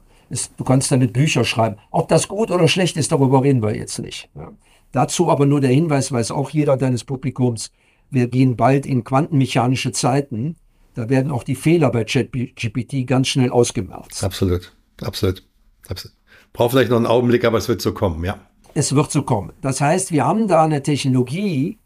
Du 0.58 0.64
kannst 0.64 0.92
damit 0.92 1.14
Bücher 1.14 1.46
schreiben. 1.46 1.78
Ob 1.92 2.08
das 2.08 2.28
gut 2.28 2.52
oder 2.52 2.68
schlecht 2.68 2.98
ist, 2.98 3.12
darüber 3.12 3.44
reden 3.44 3.62
wir 3.62 3.76
jetzt 3.76 4.00
nicht. 4.00 4.30
Ja? 4.36 4.52
Dazu 4.92 5.30
aber 5.30 5.46
nur 5.46 5.62
der 5.62 5.72
Hinweis, 5.72 6.12
weiß 6.12 6.32
auch 6.32 6.50
jeder 6.50 6.78
deines 6.78 7.04
Publikums, 7.04 7.72
wir 8.10 8.28
gehen 8.28 8.56
bald 8.56 8.86
in 8.86 9.04
quantenmechanische 9.04 9.92
Zeiten. 9.92 10.56
Da 10.94 11.10
werden 11.10 11.32
auch 11.32 11.44
die 11.44 11.56
Fehler 11.56 11.92
bei 11.92 12.06
ChatGPT 12.06 13.06
ganz 13.06 13.28
schnell 13.28 13.50
ausgemerzt. 13.50 14.24
Absolut, 14.24 14.76
absolut, 15.02 15.44
absolut. 15.88 16.16
Braucht 16.54 16.72
vielleicht 16.72 16.90
noch 16.90 16.98
einen 16.98 17.08
Augenblick, 17.08 17.44
aber 17.44 17.58
es 17.58 17.68
wird 17.68 17.82
so 17.82 17.94
kommen, 17.94 18.24
ja. 18.24 18.40
Es 18.74 18.96
wird 18.96 19.12
so 19.12 19.24
kommen. 19.24 19.52
Das 19.62 19.82
heißt, 19.82 20.12
wir 20.12 20.26
haben 20.26 20.48
da 20.48 20.64
eine 20.64 20.82
Technologie, 20.82 21.78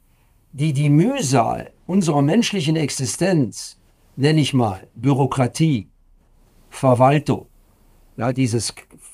die 0.51 0.73
die 0.73 0.89
Mühsal 0.89 1.71
unserer 1.87 2.21
menschlichen 2.21 2.75
Existenz, 2.75 3.77
nenne 4.15 4.41
ich 4.41 4.53
mal, 4.53 4.87
Bürokratie, 4.95 5.87
Verwaltung, 6.69 7.47
ja, 8.19 8.33
dieses 8.33 8.73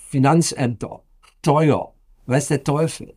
Finanzämter, 0.09 1.03
Steuer, 1.39 1.93
weiß 2.25 2.47
der 2.47 2.63
Teufel, 2.63 3.13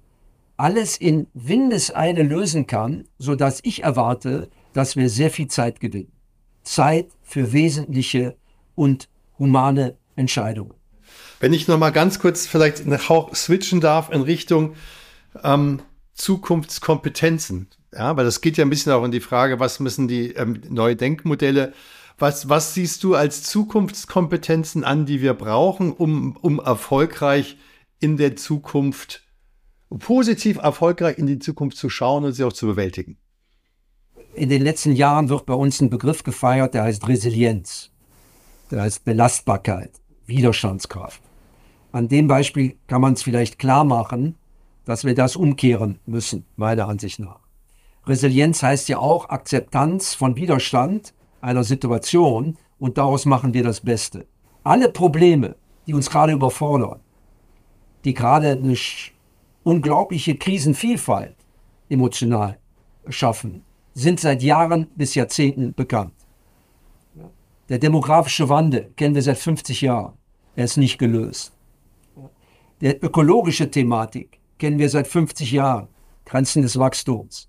alles 0.58 0.98
in 0.98 1.28
Windeseile 1.32 2.22
lösen 2.22 2.66
kann, 2.66 3.08
sodass 3.18 3.60
ich 3.62 3.84
erwarte, 3.84 4.50
dass 4.74 4.96
wir 4.96 5.08
sehr 5.08 5.30
viel 5.30 5.48
Zeit 5.48 5.80
gewinnen. 5.80 6.12
Zeit 6.62 7.08
für 7.22 7.54
wesentliche 7.54 8.36
und 8.74 9.08
humane 9.38 9.96
Entscheidungen. 10.14 10.74
Wenn 11.40 11.54
ich 11.54 11.68
noch 11.68 11.78
mal 11.78 11.90
ganz 11.90 12.18
kurz 12.18 12.46
vielleicht 12.46 12.84
switchen 13.34 13.80
darf 13.80 14.10
in 14.10 14.20
Richtung 14.20 14.74
ähm, 15.42 15.80
Zukunftskompetenzen. 16.12 17.68
Ja, 17.94 18.14
weil 18.14 18.26
das 18.26 18.42
geht 18.42 18.58
ja 18.58 18.64
ein 18.66 18.70
bisschen 18.70 18.92
auch 18.92 19.04
in 19.04 19.10
die 19.10 19.20
Frage, 19.20 19.58
was 19.58 19.80
müssen 19.80 20.06
die 20.06 20.32
ähm, 20.32 20.60
neue 20.68 20.96
Denkmodelle, 20.96 21.72
was, 22.18 22.48
was 22.48 22.74
siehst 22.74 23.04
du 23.04 23.14
als 23.14 23.44
Zukunftskompetenzen 23.44 24.84
an, 24.84 25.06
die 25.06 25.22
wir 25.22 25.34
brauchen, 25.34 25.92
um, 25.92 26.36
um 26.40 26.58
erfolgreich 26.58 27.56
in 28.00 28.16
der 28.16 28.36
Zukunft, 28.36 29.22
positiv 29.98 30.58
erfolgreich 30.58 31.18
in 31.18 31.26
die 31.26 31.38
Zukunft 31.38 31.76
zu 31.76 31.88
schauen 31.88 32.24
und 32.24 32.32
sie 32.32 32.44
auch 32.44 32.52
zu 32.52 32.66
bewältigen? 32.66 33.16
In 34.34 34.48
den 34.48 34.62
letzten 34.62 34.92
Jahren 34.92 35.28
wird 35.28 35.46
bei 35.46 35.54
uns 35.54 35.80
ein 35.80 35.90
Begriff 35.90 36.22
gefeiert, 36.22 36.74
der 36.74 36.84
heißt 36.84 37.08
Resilienz, 37.08 37.90
der 38.70 38.82
heißt 38.82 39.04
Belastbarkeit, 39.04 39.92
Widerstandskraft. 40.26 41.22
An 41.92 42.08
dem 42.08 42.28
Beispiel 42.28 42.76
kann 42.86 43.00
man 43.00 43.14
es 43.14 43.22
vielleicht 43.22 43.58
klar 43.58 43.84
machen, 43.84 44.36
dass 44.84 45.04
wir 45.04 45.14
das 45.14 45.36
umkehren 45.36 45.98
müssen, 46.06 46.44
meiner 46.56 46.88
Ansicht 46.88 47.18
nach. 47.18 47.40
Resilienz 48.06 48.62
heißt 48.62 48.88
ja 48.88 48.98
auch 48.98 49.28
Akzeptanz 49.28 50.14
von 50.14 50.36
Widerstand 50.36 51.14
einer 51.40 51.64
Situation 51.64 52.56
und 52.78 52.98
daraus 52.98 53.26
machen 53.26 53.54
wir 53.54 53.62
das 53.62 53.80
Beste. 53.80 54.26
Alle 54.64 54.88
Probleme, 54.90 55.56
die 55.86 55.94
uns 55.94 56.10
gerade 56.10 56.32
überfordern, 56.32 57.00
die 58.04 58.14
gerade 58.14 58.52
eine 58.52 58.76
unglaubliche 59.62 60.36
Krisenvielfalt 60.36 61.36
emotional 61.88 62.58
schaffen, 63.08 63.64
sind 63.94 64.20
seit 64.20 64.42
Jahren 64.42 64.88
bis 64.94 65.14
Jahrzehnten 65.14 65.74
bekannt. 65.74 66.14
Der 67.68 67.78
demografische 67.78 68.48
Wandel 68.48 68.92
kennen 68.96 69.14
wir 69.14 69.22
seit 69.22 69.38
50 69.38 69.82
Jahren. 69.82 70.14
Er 70.56 70.64
ist 70.64 70.76
nicht 70.76 70.98
gelöst. 70.98 71.52
Der 72.80 73.02
ökologische 73.02 73.70
Thematik 73.70 74.40
kennen 74.58 74.78
wir 74.78 74.88
seit 74.88 75.06
50 75.06 75.52
Jahren. 75.52 75.88
Grenzen 76.24 76.62
des 76.62 76.78
Wachstums. 76.78 77.48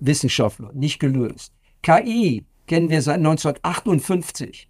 Wissenschaftler, 0.00 0.72
nicht 0.74 0.98
gelöst. 0.98 1.52
KI 1.82 2.44
kennen 2.68 2.90
wir 2.90 3.02
seit 3.02 3.16
1958. 3.16 4.68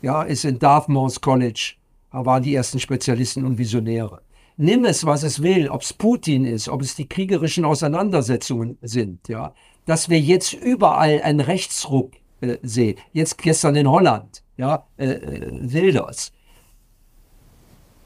Ja, 0.00 0.22
ist 0.22 0.44
in 0.44 0.58
Dartmouth 0.58 1.20
College, 1.20 1.74
da 2.10 2.24
waren 2.24 2.42
die 2.42 2.54
ersten 2.54 2.80
Spezialisten 2.80 3.44
und 3.44 3.58
Visionäre. 3.58 4.22
Nimm 4.56 4.84
es, 4.84 5.04
was 5.06 5.22
es 5.22 5.42
will, 5.42 5.68
ob 5.68 5.82
es 5.82 5.92
Putin 5.92 6.44
ist, 6.44 6.68
ob 6.68 6.82
es 6.82 6.94
die 6.94 7.08
kriegerischen 7.08 7.64
Auseinandersetzungen 7.64 8.78
sind, 8.82 9.28
ja. 9.28 9.54
Dass 9.86 10.08
wir 10.08 10.20
jetzt 10.20 10.52
überall 10.52 11.20
einen 11.22 11.40
Rechtsruck 11.40 12.12
äh, 12.40 12.58
sehen. 12.62 12.96
Jetzt 13.12 13.38
gestern 13.38 13.76
in 13.76 13.90
Holland, 13.90 14.42
ja, 14.56 14.86
äh, 14.96 15.06
äh, 15.06 15.72
Wilders. 15.72 16.32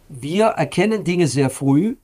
Wir 0.08 0.46
erkennen 0.46 1.04
Dinge 1.04 1.26
sehr 1.26 1.50
früh, 1.50 1.96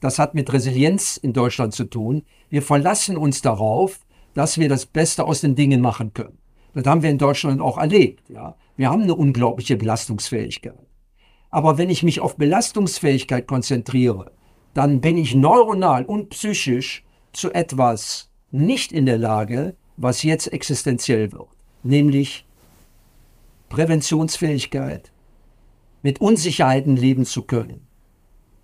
das 0.00 0.18
hat 0.18 0.34
mit 0.34 0.52
Resilienz 0.52 1.16
in 1.16 1.32
Deutschland 1.32 1.72
zu 1.72 1.84
tun. 1.84 2.24
Wir 2.50 2.62
verlassen 2.62 3.16
uns 3.16 3.40
darauf, 3.42 4.00
dass 4.34 4.58
wir 4.58 4.68
das 4.68 4.86
Beste 4.86 5.24
aus 5.24 5.40
den 5.40 5.54
Dingen 5.54 5.80
machen 5.80 6.12
können. 6.12 6.38
Das 6.74 6.86
haben 6.86 7.02
wir 7.02 7.10
in 7.10 7.18
Deutschland 7.18 7.60
auch 7.60 7.78
erlebt. 7.78 8.28
Ja. 8.28 8.56
Wir 8.76 8.90
haben 8.90 9.02
eine 9.02 9.14
unglaubliche 9.14 9.76
Belastungsfähigkeit. 9.76 10.86
Aber 11.50 11.78
wenn 11.78 11.88
ich 11.88 12.02
mich 12.02 12.18
auf 12.20 12.36
Belastungsfähigkeit 12.36 13.46
konzentriere, 13.46 14.32
dann 14.74 15.00
bin 15.00 15.16
ich 15.16 15.36
neuronal 15.36 16.04
und 16.04 16.30
psychisch 16.30 17.04
zu 17.32 17.52
etwas 17.52 18.30
nicht 18.50 18.92
in 18.92 19.06
der 19.06 19.18
Lage, 19.18 19.76
was 19.96 20.24
jetzt 20.24 20.52
existenziell 20.52 21.30
wird, 21.32 21.48
nämlich 21.84 22.44
Präventionsfähigkeit, 23.68 25.12
mit 26.02 26.20
Unsicherheiten 26.20 26.96
leben 26.96 27.24
zu 27.24 27.42
können, 27.42 27.86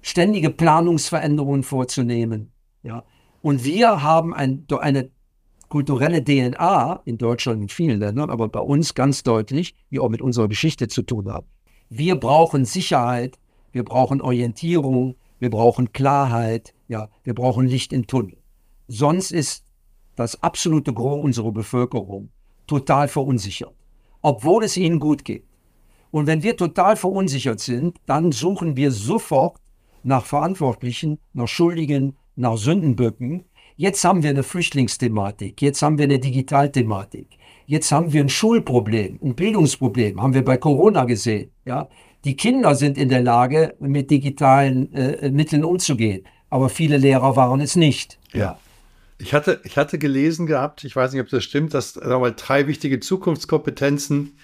ständige 0.03 0.51
Planungsveränderungen 0.51 1.63
vorzunehmen. 1.63 2.53
Ja. 2.83 3.05
Und 3.41 3.65
wir 3.65 4.03
haben 4.03 4.35
ein, 4.35 4.67
eine 4.81 5.11
kulturelle 5.71 6.23
DNA 6.23 7.01
in 7.07 7.17
Deutschland 7.17 7.63
in 7.63 7.69
vielen 7.69 8.01
Ländern, 8.01 8.29
aber 8.29 8.49
bei 8.49 8.61
uns 8.61 8.95
ganz 8.95 9.23
deutlich, 9.23 9.75
die 9.91 10.01
auch 10.01 10.11
mit 10.11 10.21
unserer 10.21 10.49
Geschichte 10.49 10.89
zu 10.89 11.03
tun 11.03 11.33
haben. 11.33 11.47
Wir 11.89 12.17
brauchen 12.17 12.67
Sicherheit, 12.67 13.39
wir 13.73 13.85
brauchen 13.85 14.21
Orientierung, 14.21 15.15
wir 15.39 15.49
brauchen 15.49 15.93
Klarheit, 15.93 16.75
ja, 16.89 17.09
wir 17.25 17.35
brauchen 17.35 17.67
Licht 17.67 17.93
im 17.93 18.07
Tunnel. 18.07 18.37
Sonst 18.89 19.31
ist 19.31 19.65
das 20.17 20.43
absolute 20.43 20.93
Gros 20.93 21.25
unserer 21.25 21.53
Bevölkerung 21.53 22.29
total 22.67 23.09
verunsichert, 23.09 23.73
obwohl 24.23 24.65
es 24.65 24.77
ihnen 24.77 25.01
gut 25.01 25.25
geht. 25.25 25.45
Und 26.11 26.27
wenn 26.27 26.43
wir 26.43 26.57
total 26.57 26.97
verunsichert 26.97 27.61
sind, 27.61 27.97
dann 28.07 28.33
suchen 28.33 28.77
wir 28.77 28.91
sofort 28.91 29.61
nach 30.03 30.25
Verantwortlichen, 30.25 31.19
nach 31.33 31.49
Schuldigen, 31.49 32.17
nach 32.35 32.57
Sündenböcken. 32.57 33.45
Jetzt 33.81 34.05
haben 34.05 34.23
wir 34.23 34.29
eine 34.29 34.43
Flüchtlingsthematik, 34.43 35.63
jetzt 35.63 35.81
haben 35.81 35.97
wir 35.97 36.05
eine 36.05 36.19
Digitalthematik, 36.19 37.29
jetzt 37.65 37.91
haben 37.91 38.13
wir 38.13 38.23
ein 38.23 38.29
Schulproblem, 38.29 39.19
ein 39.23 39.35
Bildungsproblem, 39.35 40.21
haben 40.21 40.35
wir 40.35 40.45
bei 40.45 40.59
Corona 40.59 41.05
gesehen. 41.05 41.51
Ja? 41.65 41.89
Die 42.27 42.37
Kinder 42.37 42.75
sind 42.75 42.99
in 42.99 43.09
der 43.09 43.23
Lage, 43.23 43.75
mit 43.81 44.11
digitalen 44.11 44.93
äh, 44.93 45.31
Mitteln 45.31 45.65
umzugehen, 45.65 46.25
aber 46.51 46.69
viele 46.69 46.99
Lehrer 46.99 47.37
waren 47.37 47.63
es 47.63 47.75
nicht. 47.75 48.19
Ja. 48.35 48.59
Ich 49.17 49.33
hatte, 49.33 49.63
ich 49.65 49.79
hatte 49.79 49.99
gelesen 49.99 50.47
gehabt, 50.47 50.85
ich 50.85 50.95
weiß 50.95 51.15
nicht, 51.15 51.23
ob 51.23 51.31
das 51.31 51.43
stimmt, 51.43 51.73
dass 51.73 51.97
mal 51.97 52.35
drei 52.37 52.67
wichtige 52.67 53.01
Zukunftskompetenzen 53.01 54.37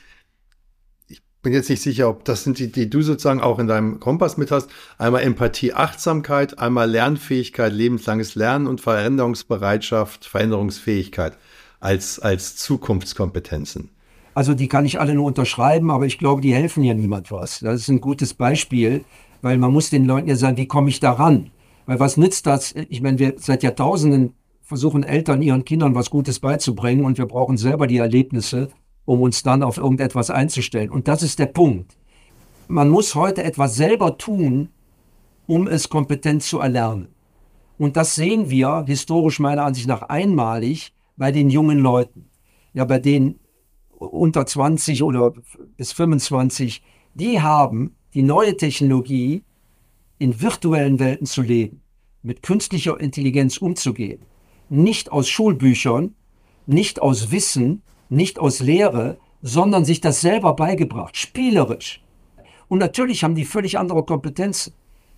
bin 1.46 1.52
jetzt 1.52 1.70
nicht 1.70 1.82
sicher, 1.82 2.08
ob 2.08 2.24
das 2.24 2.42
sind 2.42 2.58
die, 2.58 2.72
die 2.72 2.90
du 2.90 3.02
sozusagen 3.02 3.40
auch 3.40 3.60
in 3.60 3.68
deinem 3.68 4.00
Kompass 4.00 4.36
mit 4.36 4.50
hast. 4.50 4.68
Einmal 4.98 5.22
Empathie, 5.22 5.72
Achtsamkeit, 5.74 6.58
einmal 6.58 6.90
Lernfähigkeit, 6.90 7.72
lebenslanges 7.72 8.34
Lernen 8.34 8.66
und 8.66 8.80
Veränderungsbereitschaft, 8.80 10.24
Veränderungsfähigkeit 10.24 11.38
als, 11.78 12.18
als 12.18 12.56
Zukunftskompetenzen. 12.56 13.90
Also 14.34 14.54
die 14.54 14.66
kann 14.66 14.84
ich 14.86 14.98
alle 14.98 15.14
nur 15.14 15.24
unterschreiben, 15.24 15.92
aber 15.92 16.06
ich 16.06 16.18
glaube, 16.18 16.40
die 16.40 16.52
helfen 16.52 16.82
ja 16.82 16.94
niemand 16.94 17.30
was. 17.30 17.60
Das 17.60 17.82
ist 17.82 17.90
ein 17.90 18.00
gutes 18.00 18.34
Beispiel, 18.34 19.04
weil 19.40 19.56
man 19.56 19.72
muss 19.72 19.88
den 19.88 20.04
Leuten 20.04 20.28
ja 20.28 20.34
sagen, 20.34 20.56
wie 20.56 20.66
komme 20.66 20.88
ich 20.88 20.98
da 20.98 21.12
ran? 21.12 21.50
Weil 21.86 22.00
was 22.00 22.16
nützt 22.16 22.48
das? 22.48 22.74
Ich 22.88 23.02
meine, 23.02 23.20
wir 23.20 23.34
seit 23.36 23.62
Jahrtausenden 23.62 24.34
versuchen 24.62 25.04
Eltern 25.04 25.42
ihren 25.42 25.64
Kindern 25.64 25.94
was 25.94 26.10
Gutes 26.10 26.40
beizubringen 26.40 27.04
und 27.04 27.18
wir 27.18 27.26
brauchen 27.26 27.56
selber 27.56 27.86
die 27.86 27.98
Erlebnisse 27.98 28.70
um 29.06 29.22
uns 29.22 29.42
dann 29.42 29.62
auf 29.62 29.78
irgendetwas 29.78 30.28
einzustellen. 30.28 30.90
Und 30.90 31.08
das 31.08 31.22
ist 31.22 31.38
der 31.38 31.46
Punkt. 31.46 31.96
Man 32.68 32.90
muss 32.90 33.14
heute 33.14 33.42
etwas 33.44 33.76
selber 33.76 34.18
tun, 34.18 34.68
um 35.46 35.68
es 35.68 35.88
kompetent 35.88 36.42
zu 36.42 36.58
erlernen. 36.58 37.08
Und 37.78 37.96
das 37.96 38.14
sehen 38.14 38.50
wir 38.50 38.84
historisch 38.86 39.38
meiner 39.38 39.64
Ansicht 39.64 39.86
nach 39.86 40.02
einmalig 40.02 40.92
bei 41.16 41.32
den 41.32 41.48
jungen 41.48 41.78
Leuten. 41.78 42.28
Ja, 42.74 42.84
bei 42.84 42.98
den 42.98 43.38
unter 43.98 44.44
20 44.44 45.02
oder 45.02 45.32
bis 45.76 45.92
25, 45.92 46.82
die 47.14 47.40
haben 47.40 47.96
die 48.12 48.22
neue 48.22 48.56
Technologie 48.56 49.42
in 50.18 50.40
virtuellen 50.40 50.98
Welten 50.98 51.26
zu 51.26 51.42
leben, 51.42 51.82
mit 52.22 52.42
künstlicher 52.42 52.98
Intelligenz 52.98 53.58
umzugehen. 53.58 54.22
Nicht 54.68 55.12
aus 55.12 55.28
Schulbüchern, 55.28 56.14
nicht 56.66 57.00
aus 57.00 57.30
Wissen, 57.30 57.82
nicht 58.08 58.38
aus 58.38 58.60
Lehre, 58.60 59.18
sondern 59.42 59.84
sich 59.84 60.00
das 60.00 60.20
selber 60.20 60.54
beigebracht, 60.54 61.16
spielerisch. 61.16 62.02
Und 62.68 62.78
natürlich 62.78 63.22
haben 63.22 63.34
die 63.34 63.44
völlig 63.44 63.78
andere 63.78 64.04
Kompetenzen. 64.04 64.72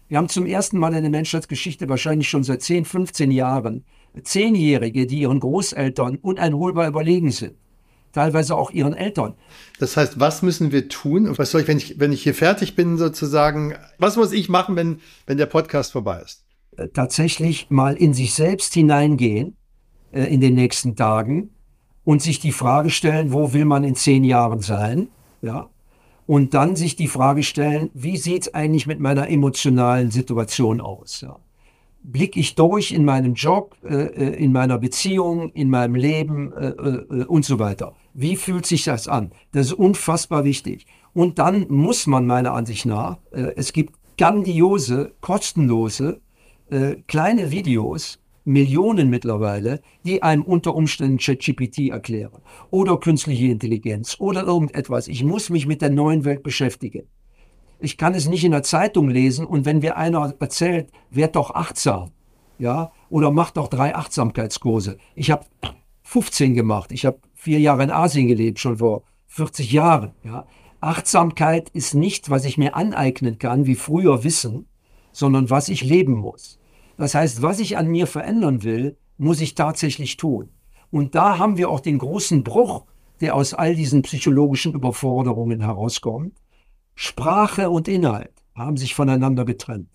Wir 0.09 0.19
haben 0.19 0.29
zum 0.29 0.47
ersten 0.47 0.79
Mal 0.79 0.95
in 0.95 1.03
der 1.03 1.11
Menschheitsgeschichte 1.11 1.89
wahrscheinlich 1.89 2.29
schon 2.29 2.45
seit 2.45 2.63
10, 2.63 2.85
15 2.85 3.31
Jahren 3.31 3.85
Zehnjährige, 4.23 5.07
die 5.07 5.21
ihren 5.21 5.41
Großeltern 5.41 6.17
uneinholbar 6.17 6.89
überlegen 6.89 7.31
sind. 7.31 7.55
Teilweise 8.13 8.57
auch 8.57 8.71
ihren 8.71 8.95
Eltern. 8.95 9.35
Das 9.79 9.97
heißt, 9.97 10.19
was 10.19 10.43
müssen 10.43 10.73
wir 10.73 10.89
tun? 10.89 11.37
Was 11.37 11.51
soll 11.51 11.61
ich, 11.61 11.69
wenn 11.69 11.77
ich, 11.77 12.01
wenn 12.01 12.13
ich 12.13 12.23
hier 12.23 12.35
fertig 12.35 12.75
bin, 12.75 12.97
sozusagen, 12.97 13.75
was 13.99 14.17
muss 14.17 14.33
ich 14.33 14.49
machen, 14.49 14.77
wenn, 14.77 15.01
wenn 15.27 15.37
der 15.37 15.47
Podcast 15.47 15.93
vorbei 15.93 16.23
ist? 16.25 16.45
Äh, 16.77 16.89
tatsächlich 16.89 17.67
mal 17.69 17.95
in 17.97 18.15
sich 18.15 18.33
selbst 18.33 18.73
hineingehen 18.73 19.57
äh, 20.11 20.25
in 20.25 20.41
den 20.41 20.55
nächsten 20.55 20.97
Tagen 20.97 21.51
und 22.09 22.23
sich 22.23 22.41
die 22.41 22.53
Frage 22.53 22.89
stellen, 22.89 23.35
wo 23.35 23.53
will 23.53 23.67
man 23.67 23.85
in 23.85 23.95
zehn 23.95 24.25
Jahren 24.25 24.61
sein? 24.61 25.09
Ja. 25.43 25.69
Und 26.27 26.55
dann 26.55 26.75
sich 26.75 26.97
die 26.97 27.07
Frage 27.07 27.43
stellen, 27.43 27.91
wie 27.93 28.17
sieht 28.17 28.45
es 28.45 28.55
eigentlich 28.55 28.87
mit 28.87 28.99
meiner 28.99 29.29
emotionalen 29.29 30.11
Situation 30.11 30.81
aus? 30.81 31.21
Ja 31.21 31.37
blicke 32.03 32.41
ich 32.41 32.55
durch 32.55 32.93
in 32.93 33.05
meinem 33.05 33.35
Job, 33.35 33.77
äh, 33.85 33.95
äh, 33.95 34.43
in 34.43 34.53
meiner 34.53 34.79
Beziehung, 34.79 35.51
in 35.51 35.69
meinem 35.69 35.97
Leben 35.97 36.53
äh, 36.53 36.69
äh, 36.69 37.25
und 37.25 37.45
so 37.45 37.59
weiter. 37.59 37.95
Wie 38.15 38.37
fühlt 38.37 38.65
sich 38.65 38.85
das 38.85 39.09
an? 39.09 39.33
Das 39.53 39.67
ist 39.67 39.73
unfassbar 39.75 40.45
wichtig. 40.45 40.87
Und 41.13 41.39
dann 41.39 41.67
muss 41.69 42.07
man 42.07 42.25
meiner 42.25 42.55
Ansicht 42.55 42.87
nach, 42.87 43.19
äh, 43.33 43.53
es 43.57 43.75
gibt 43.75 43.95
grandiose, 44.17 45.13
kostenlose, 45.21 46.21
äh, 46.71 46.97
kleine 47.09 47.51
Videos, 47.51 48.21
Millionen 48.49 49.11
mittlerweile, 49.11 49.81
die 50.05 50.23
einem 50.23 50.43
unter 50.43 50.75
Umständen 50.75 51.19
ChatGPT 51.19 51.91
erklären 51.91 52.41
oder 52.71 52.99
künstliche 52.99 53.47
Intelligenz 53.47 54.17
oder 54.19 54.45
irgendetwas. 54.45 55.07
Ich 55.07 55.23
muss 55.23 55.51
mich 55.51 55.67
mit 55.67 55.83
der 55.83 55.91
neuen 55.91 56.25
Welt 56.25 56.43
beschäftigen. 56.43 57.07
Ich 57.79 57.99
kann 57.99 58.15
es 58.15 58.27
nicht 58.27 58.45
in 58.45 58.53
der 58.53 58.63
Zeitung 58.63 59.11
lesen 59.11 59.47
und 59.47 59.67
wenn 59.67 59.81
mir 59.81 59.97
einer 59.97 60.35
erzählt, 60.41 60.91
werd 61.11 61.37
doch 61.37 61.55
achtsam, 61.55 62.11
ja, 62.59 62.91
oder 63.11 63.31
mach 63.31 63.51
doch 63.51 63.69
drei 63.69 63.95
Achtsamkeitskurse. 63.95 64.97
Ich 65.15 65.31
habe 65.31 65.45
15 66.03 66.55
gemacht. 66.55 66.91
Ich 66.91 67.05
habe 67.05 67.21
vier 67.35 67.61
Jahre 67.61 67.83
in 67.83 67.91
Asien 67.91 68.29
gelebt, 68.29 68.59
schon 68.59 68.79
vor 68.79 69.03
40 69.27 69.71
Jahren. 69.73 70.13
Ja. 70.25 70.47
Achtsamkeit 70.81 71.69
ist 71.71 71.95
nicht, 71.95 72.31
was 72.31 72.47
ich 72.47 72.57
mir 72.57 72.75
aneignen 72.75 73.39
kann, 73.39 73.67
wie 73.67 73.75
früher 73.75 74.25
Wissen, 74.25 74.67
sondern 75.13 75.51
was 75.51 75.69
ich 75.69 75.83
leben 75.83 76.15
muss. 76.15 76.59
Das 76.99 77.15
heißt, 77.15 77.41
was 77.41 77.61
ich 77.61 77.79
an 77.79 77.87
mir 77.87 78.07
verändern 78.07 78.65
will, 78.65 78.99
muss 79.17 79.41
ich 79.41 79.55
tatsächlich 79.55 80.17
tun. 80.17 80.51
Und 80.91 81.15
da 81.15 81.39
haben 81.39 81.57
wir 81.57 81.71
auch 81.71 81.81
den 81.81 81.99
großen 81.99 82.43
Bruch, 82.45 82.85
der 83.21 83.35
aus 83.35 83.55
all 83.55 83.75
diesen 83.75 84.03
psychologischen 84.03 84.75
Überforderungen 84.75 85.61
herauskommt. 85.61 86.35
Sprache 86.95 87.71
und 87.71 87.89
Inhalt 87.89 88.33
haben 88.55 88.77
sich 88.77 88.95
voneinander 88.95 89.45
getrennt. 89.45 89.89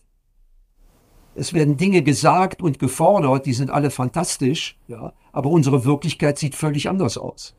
Es 1.36 1.53
werden 1.53 1.77
Dinge 1.77 2.03
gesagt 2.03 2.62
und 2.62 2.79
gefordert, 2.79 3.45
die 3.45 3.53
sind 3.53 3.69
alle 3.69 3.89
fantastisch, 3.89 4.77
ja, 4.88 5.13
aber 5.31 5.50
unsere 5.50 5.83
Wirklichkeit 5.83 6.38
sieht 6.38 6.55
völlig 6.55 6.89
anders 6.89 7.17
aus. 7.17 7.55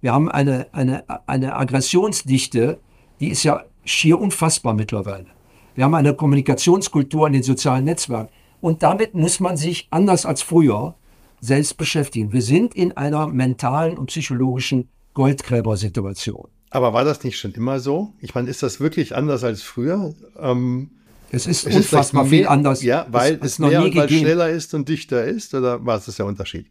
Wir 0.00 0.12
haben 0.12 0.30
eine, 0.30 0.66
eine, 0.72 1.04
eine 1.28 1.56
Aggressionsdichte, 1.56 2.80
die 3.20 3.28
ist 3.28 3.44
ja 3.44 3.64
schier 3.84 4.18
unfassbar 4.18 4.74
mittlerweile. 4.74 5.26
Wir 5.74 5.84
haben 5.84 5.94
eine 5.94 6.14
Kommunikationskultur 6.14 7.26
in 7.26 7.34
den 7.34 7.42
sozialen 7.42 7.84
Netzwerken. 7.84 8.32
Und 8.66 8.82
damit 8.82 9.14
muss 9.14 9.38
man 9.38 9.56
sich 9.56 9.86
anders 9.90 10.26
als 10.26 10.42
früher 10.42 10.96
selbst 11.40 11.76
beschäftigen. 11.76 12.32
Wir 12.32 12.42
sind 12.42 12.74
in 12.74 12.96
einer 12.96 13.28
mentalen 13.28 13.96
und 13.96 14.06
psychologischen 14.06 14.88
Goldgräbersituation. 15.14 16.48
Aber 16.70 16.92
war 16.92 17.04
das 17.04 17.22
nicht 17.22 17.38
schon 17.38 17.52
immer 17.52 17.78
so? 17.78 18.12
Ich 18.20 18.34
meine, 18.34 18.50
ist 18.50 18.64
das 18.64 18.80
wirklich 18.80 19.14
anders 19.14 19.44
als 19.44 19.62
früher? 19.62 20.16
Ähm, 20.40 20.90
es 21.30 21.46
ist 21.46 21.64
unfassbar 21.64 22.24
mehr, 22.24 22.30
viel 22.30 22.48
anders. 22.48 22.82
Ja, 22.82 23.06
weil 23.08 23.34
es, 23.34 23.52
es 23.52 23.58
noch 23.60 23.68
mehr, 23.68 23.82
nie 23.82 23.94
weil 23.94 24.08
schneller 24.08 24.50
ist 24.50 24.74
und 24.74 24.88
dichter 24.88 25.24
ist? 25.24 25.54
Oder 25.54 25.86
was 25.86 26.08
ist 26.08 26.18
der 26.18 26.26
Unterschied? 26.26 26.66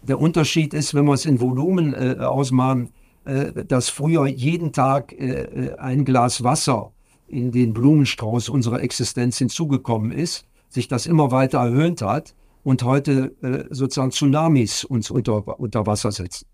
Der 0.00 0.18
Unterschied 0.18 0.72
ist, 0.72 0.94
wenn 0.94 1.04
wir 1.04 1.12
es 1.12 1.26
in 1.26 1.38
Volumen 1.38 1.92
äh, 1.92 2.16
ausmachen, 2.18 2.94
äh, 3.26 3.62
dass 3.66 3.90
früher 3.90 4.26
jeden 4.26 4.72
Tag 4.72 5.12
äh, 5.12 5.42
äh 5.42 5.76
ein 5.76 6.06
Glas 6.06 6.42
Wasser 6.44 6.92
in 7.26 7.52
den 7.52 7.74
Blumenstrauß 7.74 8.48
unserer 8.48 8.80
Existenz 8.80 9.36
hinzugekommen 9.36 10.12
ist, 10.12 10.47
sich 10.68 10.88
das 10.88 11.06
immer 11.06 11.30
weiter 11.30 11.58
erhöht 11.58 12.02
hat 12.02 12.34
und 12.64 12.82
heute 12.82 13.34
äh, 13.42 13.64
sozusagen 13.74 14.10
Tsunamis 14.10 14.84
uns 14.84 15.10
unter, 15.10 15.58
unter 15.58 15.86
Wasser 15.86 16.12
setzen. 16.12 16.46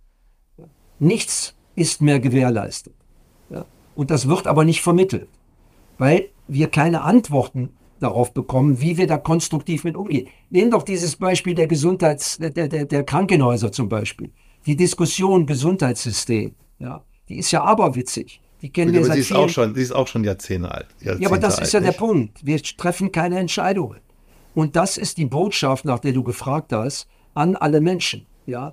Nichts 0.98 1.54
ist 1.74 2.00
mehr 2.00 2.20
gewährleistet. 2.20 2.94
Ja? 3.50 3.66
Und 3.94 4.10
das 4.10 4.28
wird 4.28 4.46
aber 4.46 4.64
nicht 4.64 4.82
vermittelt, 4.82 5.28
weil 5.98 6.28
wir 6.46 6.68
keine 6.68 7.02
Antworten 7.02 7.70
darauf 8.00 8.32
bekommen, 8.32 8.80
wie 8.80 8.96
wir 8.96 9.06
da 9.06 9.16
konstruktiv 9.16 9.84
mit 9.84 9.96
umgehen. 9.96 10.28
Nehmen 10.50 10.70
doch 10.70 10.82
dieses 10.82 11.16
Beispiel 11.16 11.54
der 11.54 11.66
Gesundheits-, 11.66 12.38
der, 12.38 12.50
der, 12.50 12.84
der 12.84 13.04
Krankenhäuser 13.04 13.72
zum 13.72 13.88
Beispiel. 13.88 14.30
Die 14.66 14.76
Diskussion 14.76 15.46
Gesundheitssystem, 15.46 16.54
ja, 16.78 17.02
die 17.28 17.38
ist 17.38 17.50
ja 17.50 17.64
aberwitzig. 17.64 18.40
Die 18.64 18.70
kennen 18.70 18.94
Gut, 18.94 19.08
wir 19.08 19.14
ist 19.14 19.30
auch 19.30 19.50
schon, 19.50 19.74
die 19.74 19.82
ist 19.82 19.92
auch 19.92 20.08
schon 20.08 20.24
Jahrzehnte 20.24 20.72
alt. 20.72 20.86
Jahrzehnte 20.98 21.22
ja, 21.22 21.28
aber 21.28 21.38
das 21.38 21.58
ist 21.58 21.74
ja 21.74 21.80
nicht? 21.80 21.92
der 21.92 21.98
Punkt. 21.98 22.46
Wir 22.46 22.62
treffen 22.62 23.12
keine 23.12 23.38
Entscheidungen. 23.38 24.00
Und 24.54 24.74
das 24.74 24.96
ist 24.96 25.18
die 25.18 25.26
Botschaft, 25.26 25.84
nach 25.84 25.98
der 25.98 26.14
du 26.14 26.22
gefragt 26.22 26.72
hast, 26.72 27.06
an 27.34 27.56
alle 27.56 27.82
Menschen. 27.82 28.24
Ja, 28.46 28.72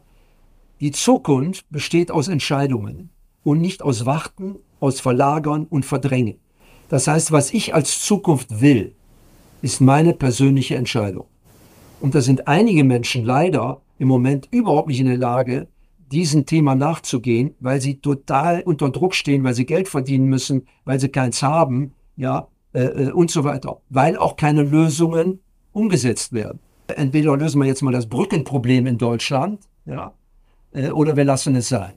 die 0.80 0.92
Zukunft 0.92 1.66
besteht 1.72 2.10
aus 2.10 2.30
Entscheidungen 2.30 3.10
und 3.44 3.60
nicht 3.60 3.82
aus 3.82 4.06
Warten, 4.06 4.60
aus 4.80 5.02
Verlagern 5.02 5.66
und 5.70 5.86
Verdrängen. 5.86 6.40
Das 6.88 7.08
heißt, 7.08 7.34
was 7.34 7.52
ich 7.52 7.76
als 7.76 8.00
Zukunft 8.00 8.62
will, 8.62 8.96
ist 9.62 9.82
meine 9.82 10.14
persönliche 10.14 10.76
Entscheidung. 10.78 11.26
Und 12.00 12.16
da 12.16 12.22
sind 12.22 12.48
einige 12.48 12.86
Menschen 12.86 13.26
leider 13.26 13.82
im 14.00 14.08
Moment 14.08 14.48
überhaupt 14.52 14.88
nicht 14.88 15.02
in 15.02 15.08
der 15.08 15.18
Lage, 15.18 15.68
diesem 16.12 16.46
Thema 16.46 16.76
nachzugehen, 16.76 17.56
weil 17.60 17.82
sie 17.82 18.00
total 18.00 18.62
unter 18.64 18.90
Druck 18.90 19.16
stehen, 19.16 19.44
weil 19.44 19.54
sie 19.54 19.66
Geld 19.66 19.88
verdienen 19.88 20.26
müssen, 20.26 20.68
weil 20.86 21.00
sie 21.00 21.10
keins 21.10 21.42
haben, 21.42 21.94
ja, 22.16 22.48
äh, 22.74 22.84
äh 22.84 23.12
und 23.12 23.32
so 23.32 23.44
weiter, 23.44 23.82
weil 23.90 24.18
auch 24.18 24.36
keine 24.36 24.64
Lösungen 24.64 25.40
umgesetzt 25.72 26.34
werden. 26.34 26.60
Entweder 26.88 27.38
lösen 27.38 27.60
wir 27.62 27.68
jetzt 27.68 27.82
mal 27.82 27.94
das 27.94 28.08
Brückenproblem 28.08 28.86
in 28.88 28.98
Deutschland, 28.98 29.62
ja, 29.86 30.14
äh, 30.74 30.90
oder 30.90 31.16
wir 31.16 31.24
lassen 31.24 31.56
es 31.56 31.70
sein. 31.70 31.94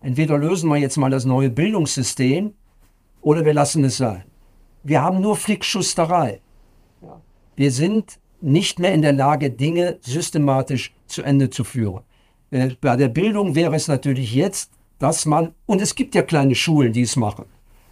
Entweder 0.00 0.38
lösen 0.38 0.68
wir 0.68 0.76
jetzt 0.76 0.96
mal 0.96 1.10
das 1.10 1.24
neue 1.24 1.50
Bildungssystem 1.50 2.52
oder 3.22 3.44
wir 3.44 3.54
lassen 3.54 3.84
es 3.84 3.96
sein. 3.96 4.24
Wir 4.82 5.02
haben 5.02 5.20
nur 5.20 5.36
Flickschusterei. 5.36 6.40
Wir 7.56 7.72
sind 7.72 8.18
nicht 8.40 8.78
mehr 8.78 8.92
in 8.92 9.02
der 9.02 9.12
Lage, 9.12 9.50
Dinge 9.50 9.98
systematisch 10.00 10.94
zu 11.06 11.22
Ende 11.22 11.50
zu 11.50 11.64
führen. 11.64 12.02
Bei 12.80 12.96
der 12.96 13.08
Bildung 13.08 13.54
wäre 13.54 13.74
es 13.74 13.88
natürlich 13.88 14.34
jetzt, 14.34 14.70
dass 14.98 15.26
man, 15.26 15.54
und 15.66 15.82
es 15.82 15.94
gibt 15.94 16.14
ja 16.14 16.22
kleine 16.22 16.54
Schulen, 16.54 16.92
die 16.92 17.02
es 17.02 17.16
machen, 17.16 17.46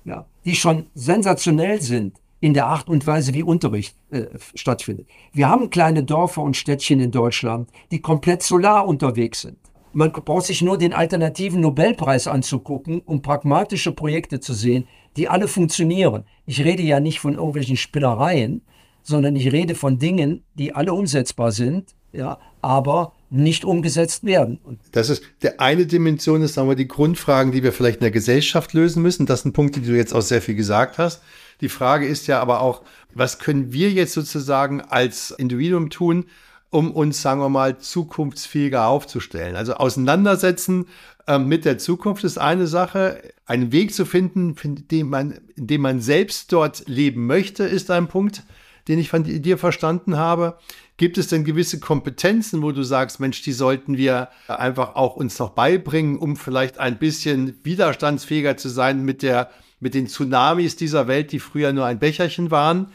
ja, 0.05 0.27
die 0.45 0.55
schon 0.55 0.87
sensationell 0.95 1.81
sind 1.81 2.17
in 2.41 2.55
der 2.55 2.67
Art 2.67 2.89
und 2.89 3.07
Weise, 3.07 3.33
wie 3.35 3.43
Unterricht 3.43 3.97
äh, 4.11 4.27
stattfindet. 4.55 5.07
Wir 5.33 5.49
haben 5.49 5.71
kleine 5.71 6.05
Dörfer 6.05 6.43
und 6.43 6.57
Städtchen 6.57 7.01
in 7.01 7.11
Deutschland, 7.11 7.71
die 7.91 8.01
komplett 8.01 8.43
solar 8.43 8.87
unterwegs 8.87 9.43
sind. 9.43 9.59
Man 9.93 10.13
braucht 10.13 10.47
sich 10.47 10.61
nur 10.61 10.77
den 10.77 10.93
alternativen 10.93 11.61
Nobelpreis 11.61 12.27
anzugucken, 12.27 13.01
um 13.07 13.23
pragmatische 13.23 13.93
Projekte 13.93 14.41
zu 14.41 14.53
sehen, 14.53 14.87
die 15.17 15.29
alle 15.29 15.47
funktionieren. 15.47 16.25
Ich 16.47 16.65
rede 16.65 16.83
ja 16.83 17.01
nicht 17.01 17.21
von 17.21 17.35
irgendwelchen 17.35 17.77
Spinnereien, 17.77 18.63
sondern 19.03 19.37
ich 19.37 19.53
rede 19.53 19.75
von 19.75 19.99
Dingen, 19.99 20.43
die 20.55 20.75
alle 20.75 20.93
umsetzbar 20.93 21.53
sind, 21.53 21.95
ja, 22.13 22.39
aber 22.61 23.13
nicht 23.35 23.65
umgesetzt 23.65 24.25
werden. 24.25 24.61
Das 24.93 25.11
ist 25.11 25.23
der 25.43 25.61
eine 25.61 25.87
Dimension 25.87 26.43
ist, 26.43 26.55
sagen 26.55 26.69
wir, 26.69 26.77
die 26.77 26.89
Grundfragen, 26.89 27.53
die 27.53 27.63
wir 27.63 27.73
vielleicht 27.73 27.97
in 27.97 28.05
der 28.05 28.11
Gesellschaft 28.11 28.73
lösen 28.73 29.03
müssen. 29.03 29.27
Das 29.27 29.43
sind 29.43 29.53
Punkte, 29.53 29.81
die 29.81 29.89
du 29.89 29.97
jetzt 29.97 30.15
auch 30.15 30.23
sehr 30.23 30.41
viel 30.41 30.55
gesagt 30.55 30.99
hast. 30.99 31.23
Die 31.61 31.69
Frage 31.69 32.07
ist 32.07 32.27
ja 32.27 32.41
aber 32.41 32.61
auch, 32.61 32.83
was 33.13 33.39
können 33.39 33.73
wir 33.73 33.91
jetzt 33.91 34.13
sozusagen 34.13 34.81
als 34.81 35.31
Individuum 35.33 35.91
tun, 35.91 36.27
um 36.71 36.91
uns, 36.91 37.23
sagen 37.23 37.41
wir 37.41 37.49
mal, 37.49 37.79
zukunftsfähiger 37.79 38.87
aufzustellen. 38.87 39.57
Also 39.57 39.75
auseinandersetzen 39.75 40.87
äh, 41.27 41.39
mit 41.39 41.65
der 41.65 41.79
Zukunft 41.79 42.25
ist 42.25 42.39
eine 42.39 42.67
Sache. 42.67 43.21
Einen 43.47 43.73
Weg 43.73 43.95
zu 43.95 44.05
finden, 44.05 44.57
in 44.91 45.09
man, 45.09 45.41
in 45.57 45.67
dem 45.67 45.81
man 45.81 46.01
selbst 46.01 46.53
dort 46.53 46.89
leben 46.89 47.27
möchte, 47.27 47.65
ist 47.65 47.91
ein 47.91 48.09
Punkt, 48.09 48.43
den 48.89 48.99
ich 48.99 49.09
von 49.09 49.25
dir 49.25 49.59
verstanden 49.59 50.17
habe. 50.17 50.59
Gibt 50.97 51.19
es 51.19 51.27
denn 51.27 51.45
gewisse 51.45 51.81
Kompetenzen, 51.81 52.63
wo 52.63 52.71
du 52.71 52.85
sagst, 52.85 53.19
Mensch, 53.19 53.43
die 53.43 53.53
sollten 53.53 53.97
wir 53.97 54.29
einfach 54.47 54.95
auch 54.95 55.17
uns 55.17 55.39
noch 55.41 55.51
beibringen, 55.51 56.19
um 56.19 56.37
vielleicht 56.37 56.79
ein 56.79 56.99
bisschen 56.99 57.59
widerstandsfähiger 57.65 58.57
zu 58.57 58.69
sein 58.69 59.05
mit 59.05 59.23
der, 59.23 59.51
mit 59.81 59.95
den 59.95 60.07
Tsunamis 60.07 60.77
dieser 60.77 61.09
Welt, 61.09 61.33
die 61.33 61.41
früher 61.41 61.73
nur 61.73 61.85
ein 61.85 61.99
Becherchen 61.99 62.53
waren? 62.53 62.93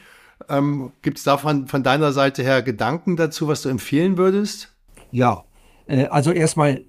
Ähm, 0.47 0.93
Gibt 1.01 1.17
es 1.17 1.25
davon 1.25 1.67
von 1.67 1.83
deiner 1.83 2.13
Seite 2.13 2.41
her 2.41 2.61
Gedanken 2.61 3.17
dazu, 3.17 3.49
was 3.49 3.63
du 3.63 3.69
empfehlen 3.69 4.17
würdest? 4.17 4.73
Ja, 5.11 5.43
äh, 5.87 6.05
also 6.05 6.31
erstmal, 6.31 6.85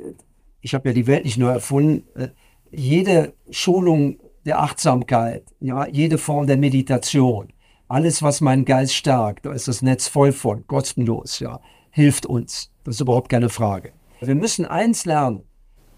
ich 0.60 0.74
habe 0.74 0.90
ja 0.90 0.94
die 0.94 1.08
Welt 1.08 1.24
nicht 1.24 1.38
nur 1.38 1.50
erfunden. 1.50 2.04
Äh, 2.14 2.28
jede 2.70 3.34
Schulung 3.50 4.20
der 4.44 4.60
Achtsamkeit, 4.60 5.44
ja, 5.58 5.88
jede 5.88 6.18
Form 6.18 6.46
der 6.46 6.56
Meditation, 6.56 7.52
alles, 7.90 8.22
was 8.22 8.40
meinen 8.40 8.64
Geist 8.64 8.94
stärkt, 8.94 9.46
da 9.46 9.52
ist 9.52 9.66
das 9.66 9.82
Netz 9.82 10.06
voll 10.06 10.32
von, 10.32 10.66
kostenlos, 10.66 11.40
ja, 11.40 11.60
hilft 11.90 12.24
uns. 12.24 12.70
Das 12.84 12.94
ist 12.94 13.00
überhaupt 13.00 13.28
keine 13.28 13.48
Frage. 13.48 13.92
Wir 14.20 14.36
müssen 14.36 14.64
eins 14.64 15.06
lernen. 15.06 15.42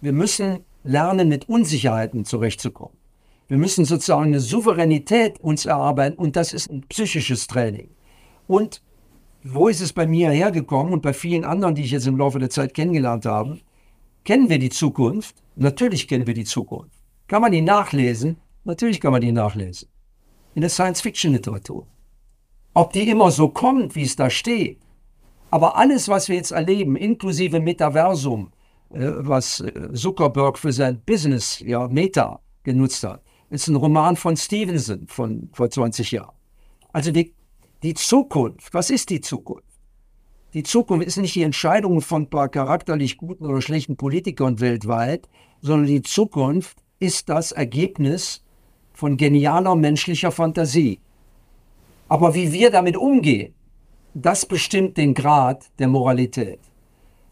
Wir 0.00 0.12
müssen 0.12 0.60
lernen, 0.84 1.28
mit 1.28 1.48
Unsicherheiten 1.48 2.24
zurechtzukommen. 2.24 2.96
Wir 3.46 3.58
müssen 3.58 3.84
sozusagen 3.84 4.24
eine 4.24 4.40
Souveränität 4.40 5.38
uns 5.40 5.66
erarbeiten 5.66 6.16
und 6.16 6.34
das 6.34 6.54
ist 6.54 6.70
ein 6.70 6.82
psychisches 6.88 7.46
Training. 7.46 7.90
Und 8.46 8.82
wo 9.44 9.68
ist 9.68 9.82
es 9.82 9.92
bei 9.92 10.06
mir 10.06 10.30
hergekommen 10.30 10.94
und 10.94 11.02
bei 11.02 11.12
vielen 11.12 11.44
anderen, 11.44 11.74
die 11.74 11.82
ich 11.82 11.90
jetzt 11.90 12.06
im 12.06 12.16
Laufe 12.16 12.38
der 12.38 12.48
Zeit 12.48 12.72
kennengelernt 12.72 13.26
habe? 13.26 13.58
Kennen 14.24 14.48
wir 14.48 14.58
die 14.58 14.70
Zukunft? 14.70 15.34
Natürlich 15.56 16.08
kennen 16.08 16.26
wir 16.26 16.34
die 16.34 16.44
Zukunft. 16.44 16.96
Kann 17.28 17.42
man 17.42 17.52
die 17.52 17.60
nachlesen? 17.60 18.38
Natürlich 18.64 19.00
kann 19.00 19.12
man 19.12 19.20
die 19.20 19.32
nachlesen. 19.32 19.88
In 20.54 20.60
der 20.60 20.70
Science-Fiction-Literatur. 20.70 21.86
Ob 22.74 22.92
die 22.92 23.08
immer 23.08 23.30
so 23.30 23.48
kommt, 23.48 23.94
wie 23.94 24.02
es 24.02 24.16
da 24.16 24.30
steht. 24.30 24.78
Aber 25.50 25.76
alles, 25.76 26.08
was 26.08 26.28
wir 26.28 26.36
jetzt 26.36 26.52
erleben, 26.52 26.96
inklusive 26.96 27.60
Metaversum, 27.60 28.52
äh, 28.90 29.10
was 29.18 29.60
äh, 29.60 29.92
Zuckerberg 29.92 30.58
für 30.58 30.72
sein 30.72 31.00
Business, 31.04 31.60
ja, 31.60 31.88
Meta, 31.88 32.40
genutzt 32.62 33.04
hat, 33.04 33.22
ist 33.50 33.68
ein 33.68 33.76
Roman 33.76 34.16
von 34.16 34.36
Stevenson 34.36 35.06
von 35.08 35.50
vor 35.52 35.68
20 35.68 36.10
Jahren. 36.12 36.34
Also 36.92 37.10
die, 37.10 37.34
die 37.82 37.94
Zukunft, 37.94 38.72
was 38.72 38.90
ist 38.90 39.10
die 39.10 39.20
Zukunft? 39.20 39.66
Die 40.54 40.62
Zukunft 40.62 41.06
ist 41.06 41.16
nicht 41.16 41.34
die 41.34 41.42
Entscheidung 41.42 42.00
von 42.02 42.22
ein 42.22 42.30
paar 42.30 42.48
charakterlich 42.48 43.16
guten 43.16 43.46
oder 43.46 43.62
schlechten 43.62 43.96
Politikern 43.96 44.60
weltweit, 44.60 45.28
sondern 45.60 45.86
die 45.86 46.02
Zukunft 46.02 46.78
ist 46.98 47.28
das 47.28 47.52
Ergebnis 47.52 48.44
von 48.92 49.16
genialer 49.16 49.74
menschlicher 49.74 50.30
Fantasie. 50.30 51.00
Aber 52.08 52.34
wie 52.34 52.52
wir 52.52 52.70
damit 52.70 52.96
umgehen, 52.96 53.54
das 54.14 54.44
bestimmt 54.44 54.96
den 54.96 55.14
Grad 55.14 55.70
der 55.78 55.88
Moralität. 55.88 56.60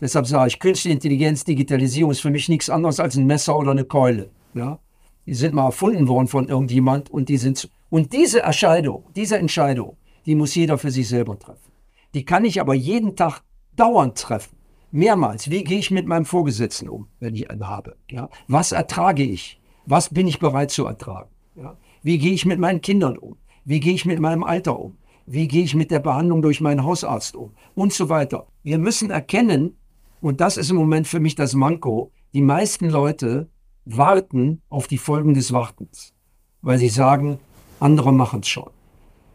Deshalb 0.00 0.26
sage 0.26 0.48
ich, 0.48 0.58
künstliche 0.58 0.94
Intelligenz, 0.94 1.44
Digitalisierung 1.44 2.10
ist 2.10 2.22
für 2.22 2.30
mich 2.30 2.48
nichts 2.48 2.70
anderes 2.70 3.00
als 3.00 3.16
ein 3.16 3.26
Messer 3.26 3.58
oder 3.58 3.72
eine 3.72 3.84
Keule. 3.84 4.30
Ja? 4.54 4.78
Die 5.26 5.34
sind 5.34 5.54
mal 5.54 5.66
erfunden 5.66 6.08
worden 6.08 6.26
von 6.26 6.48
irgendjemand 6.48 7.10
und 7.10 7.28
die 7.28 7.36
sind. 7.36 7.68
Und 7.90 8.12
diese 8.12 8.42
Entscheidung, 8.42 9.04
diese 9.14 9.36
Entscheidung, 9.36 9.96
die 10.24 10.34
muss 10.34 10.54
jeder 10.54 10.78
für 10.78 10.90
sich 10.90 11.08
selber 11.08 11.38
treffen. 11.38 11.70
Die 12.14 12.24
kann 12.24 12.44
ich 12.44 12.60
aber 12.60 12.74
jeden 12.74 13.16
Tag 13.16 13.42
dauernd 13.76 14.16
treffen. 14.16 14.56
Mehrmals. 14.90 15.50
Wie 15.50 15.62
gehe 15.62 15.78
ich 15.78 15.90
mit 15.90 16.06
meinem 16.06 16.24
Vorgesetzten 16.24 16.88
um, 16.88 17.08
wenn 17.20 17.34
ich 17.34 17.50
einen 17.50 17.68
habe? 17.68 17.96
Ja? 18.10 18.28
Was 18.48 18.72
ertrage 18.72 19.22
ich? 19.22 19.60
Was 19.86 20.12
bin 20.12 20.26
ich 20.26 20.38
bereit 20.38 20.70
zu 20.70 20.86
ertragen? 20.86 21.30
Ja? 21.60 21.76
Wie 22.02 22.18
gehe 22.18 22.32
ich 22.32 22.46
mit 22.46 22.58
meinen 22.58 22.80
Kindern 22.80 23.18
um? 23.18 23.36
Wie 23.64 23.80
gehe 23.80 23.92
ich 23.92 24.06
mit 24.06 24.18
meinem 24.18 24.44
Alter 24.44 24.78
um? 24.78 24.96
Wie 25.26 25.46
gehe 25.46 25.62
ich 25.62 25.74
mit 25.74 25.90
der 25.90 26.00
Behandlung 26.00 26.42
durch 26.42 26.60
meinen 26.60 26.84
Hausarzt 26.84 27.36
um? 27.36 27.52
Und 27.74 27.92
so 27.92 28.08
weiter. 28.08 28.46
Wir 28.62 28.78
müssen 28.78 29.10
erkennen, 29.10 29.76
und 30.20 30.40
das 30.40 30.56
ist 30.56 30.70
im 30.70 30.76
Moment 30.76 31.06
für 31.06 31.20
mich 31.20 31.34
das 31.34 31.54
Manko, 31.54 32.12
die 32.32 32.42
meisten 32.42 32.88
Leute 32.88 33.48
warten 33.84 34.62
auf 34.68 34.88
die 34.88 34.98
Folgen 34.98 35.34
des 35.34 35.52
Wartens, 35.52 36.14
weil 36.62 36.78
sie 36.78 36.88
sagen, 36.88 37.38
andere 37.78 38.12
machen 38.12 38.40
es 38.40 38.48
schon. 38.48 38.70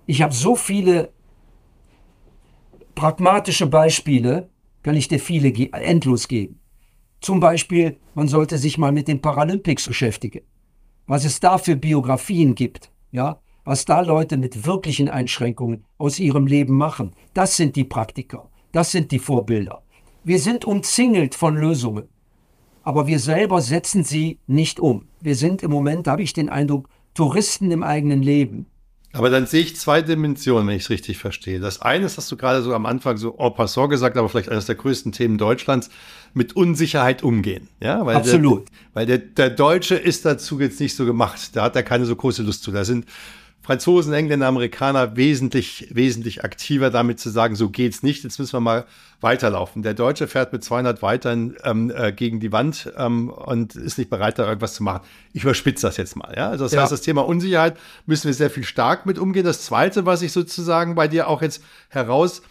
Ich 0.06 0.22
habe 0.22 0.34
so 0.34 0.56
viele 0.56 1.12
pragmatische 2.96 3.68
Beispiele, 3.68 4.50
kann 4.84 4.96
ich 4.96 5.08
dir 5.08 5.20
viele 5.20 5.52
endlos 5.74 6.28
geben. 6.28 6.60
Zum 7.22 7.40
Beispiel, 7.40 7.98
man 8.14 8.28
sollte 8.28 8.58
sich 8.58 8.78
mal 8.78 8.92
mit 8.92 9.08
den 9.08 9.22
Paralympics 9.22 9.88
beschäftigen. 9.88 10.42
Was 11.08 11.24
es 11.24 11.40
da 11.40 11.58
für 11.58 11.76
Biografien 11.76 12.56
gibt, 12.56 12.92
ja, 13.12 13.40
was 13.64 13.86
da 13.86 14.02
Leute 14.02 14.38
mit 14.38 14.66
wirklichen 14.66 15.10
Einschränkungen 15.10 15.86
aus 15.98 16.20
ihrem 16.20 16.48
Leben 16.48 16.76
machen. 16.76 17.12
Das 17.34 17.58
sind 17.58 17.76
die 17.76 17.84
Praktiker, 17.84 18.50
das 18.72 18.92
sind 18.92 19.12
die 19.12 19.20
Vorbilder. 19.20 19.84
Wir 20.24 20.40
sind 20.40 20.66
umzingelt 20.66 21.36
von 21.36 21.56
Lösungen, 21.56 22.08
aber 22.84 23.08
wir 23.08 23.20
selber 23.20 23.62
setzen 23.62 24.04
sie 24.04 24.40
nicht 24.48 24.80
um. 24.80 25.08
Wir 25.22 25.36
sind 25.36 25.64
im 25.64 25.72
Moment, 25.72 26.08
habe 26.08 26.24
ich 26.24 26.34
den 26.34 26.50
Eindruck, 26.50 26.90
Touristen 27.14 27.72
im 27.72 27.84
eigenen 27.84 28.22
Leben. 28.22 28.68
Aber 29.16 29.30
dann 29.30 29.46
sehe 29.46 29.62
ich 29.62 29.78
zwei 29.78 30.02
Dimensionen, 30.02 30.68
wenn 30.68 30.76
ich 30.76 30.84
es 30.84 30.90
richtig 30.90 31.18
verstehe. 31.18 31.62
Das 31.62 31.82
eine 31.82 32.06
ist, 32.06 32.18
hast 32.18 32.30
du 32.32 32.36
gerade 32.36 32.62
so 32.62 32.74
am 32.74 32.86
Anfang 32.86 33.16
so 33.16 33.38
en 33.38 33.54
passant 33.54 33.90
gesagt, 33.90 34.18
aber 34.18 34.28
vielleicht 34.28 34.50
eines 34.50 34.66
der 34.66 34.76
größten 34.76 35.14
Themen 35.14 35.38
Deutschlands, 35.38 35.90
mit 36.34 36.54
Unsicherheit 36.58 37.24
umgehen. 37.24 37.70
Ja, 37.80 38.06
weil 38.06 38.18
Absolut. 38.18 38.68
Der, 38.68 38.76
weil 38.94 39.06
der, 39.06 39.20
der 39.20 39.50
Deutsche 39.52 39.96
ist 39.96 40.26
dazu 40.26 40.60
jetzt 40.60 40.82
nicht 40.82 40.98
so 40.98 41.06
gemacht. 41.06 41.56
Da 41.56 41.64
hat 41.64 41.78
er 41.78 41.84
keine 41.84 42.06
so 42.06 42.14
große 42.14 42.44
Lust 42.44 42.64
zu. 42.64 42.72
Da 42.72 42.84
sind 42.84 43.06
Franzosen, 43.66 44.14
Engländer, 44.14 44.46
Amerikaner 44.46 45.18
wesentlich, 45.18 45.88
wesentlich 45.90 46.44
aktiver 46.44 46.92
damit 46.92 47.20
zu 47.20 47.32
sagen, 47.32 47.56
so 47.56 47.72
geht's 47.72 48.04
nicht, 48.04 48.24
jetzt 48.24 48.38
müssen 48.38 48.54
wir 48.54 48.60
mal 48.60 48.86
weiterlaufen. 49.22 49.82
Der 49.82 49.96
Deutsche 49.96 50.28
fährt 50.28 50.54
mit 50.54 50.64
200 50.64 51.02
weitern 51.02 51.56
ähm, 51.64 51.92
äh, 51.96 52.12
gegen 52.12 52.40
die 52.40 52.52
Wand 52.52 52.94
ähm, 52.96 53.30
und 53.30 53.76
ist 53.76 53.98
nicht 53.98 54.12
bereit, 54.12 54.38
da 54.38 54.48
irgendwas 54.48 54.76
zu 54.76 54.84
machen. 54.84 55.02
Ich 55.34 55.42
überspitze 55.42 55.88
das 55.88 55.98
jetzt 55.98 56.16
mal. 56.16 56.32
Ja? 56.38 56.50
Also 56.50 56.66
das 56.66 56.74
ja. 56.74 56.84
heißt, 56.84 56.92
das 56.92 57.02
Thema 57.02 57.26
Unsicherheit 57.26 57.76
müssen 58.06 58.28
wir 58.28 58.36
sehr 58.36 58.52
viel 58.52 58.64
stark 58.64 59.08
mit 59.08 59.18
umgehen. 59.18 59.44
Das 59.44 59.66
Zweite, 59.66 60.06
was 60.06 60.22
ich 60.22 60.32
sozusagen 60.32 60.94
bei 60.94 61.08
dir 61.08 61.28
auch 61.28 61.42
jetzt 61.42 61.64
heraus 61.90 62.44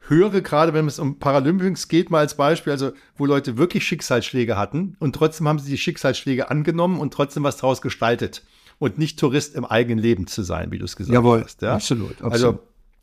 höre, 0.00 0.42
gerade 0.42 0.74
wenn 0.74 0.86
es 0.86 0.98
um 0.98 1.18
Paralympics 1.18 1.88
geht, 1.88 2.10
mal 2.10 2.18
als 2.18 2.36
Beispiel, 2.36 2.72
also 2.74 2.92
wo 3.16 3.24
Leute 3.24 3.56
wirklich 3.56 3.86
Schicksalsschläge 3.86 4.58
hatten 4.58 4.96
und 4.98 5.14
trotzdem 5.14 5.48
haben 5.48 5.60
sie 5.60 5.70
die 5.70 5.78
Schicksalsschläge 5.78 6.50
angenommen 6.50 7.00
und 7.00 7.14
trotzdem 7.14 7.42
was 7.42 7.56
daraus 7.56 7.80
gestaltet 7.80 8.42
und 8.82 8.98
nicht 8.98 9.16
Tourist 9.16 9.54
im 9.54 9.64
eigenen 9.64 10.02
Leben 10.02 10.26
zu 10.26 10.42
sein, 10.42 10.72
wie 10.72 10.78
du 10.78 10.84
es 10.84 10.96
gesagt 10.96 11.14
Jawohl, 11.14 11.44
hast. 11.44 11.62
Ja? 11.62 11.74
Absolut, 11.74 12.20
absolut. 12.20 12.32
Also 12.32 12.58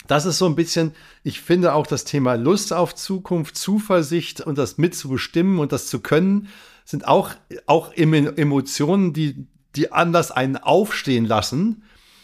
das 0.08 0.26
ist 0.26 0.38
so 0.38 0.46
ein 0.46 0.56
bisschen, 0.56 0.92
ich 1.24 1.40
finde 1.40 1.74
auch 1.74 1.88
das 1.88 2.04
Thema 2.04 2.34
Lust 2.34 2.74
auf 2.74 2.96
Zukunft, 2.96 3.56
Zuversicht 3.56 4.42
und 4.42 4.58
das 4.58 4.78
mitzubestimmen 4.78 5.58
und 5.58 5.72
das 5.72 5.88
zu 5.88 6.02
können, 6.02 6.50
sind 6.84 7.08
auch, 7.08 7.32
auch 7.66 7.94
Emotionen, 7.94 9.14
die, 9.14 9.48
die 9.78 9.92
anders 9.94 10.32
einen 10.32 10.58
aufstehen 10.58 11.24
lassen, 11.24 11.84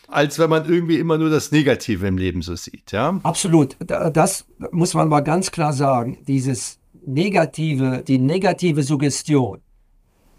als 0.10 0.38
wenn 0.38 0.50
man 0.50 0.68
irgendwie 0.68 0.98
immer 0.98 1.18
nur 1.18 1.30
das 1.30 1.54
Negative 1.54 2.06
im 2.08 2.18
Leben 2.18 2.42
so 2.42 2.58
sieht, 2.58 2.92
ja? 2.92 3.22
Absolut. 3.24 3.78
Das 3.80 4.46
muss 4.72 4.94
man 4.96 5.08
mal 5.08 5.22
ganz 5.22 5.52
klar 5.52 5.72
sagen. 5.72 6.18
Dieses 6.28 6.80
negative, 7.06 8.04
die 8.06 8.18
negative 8.18 8.84
Suggestion, 8.84 9.62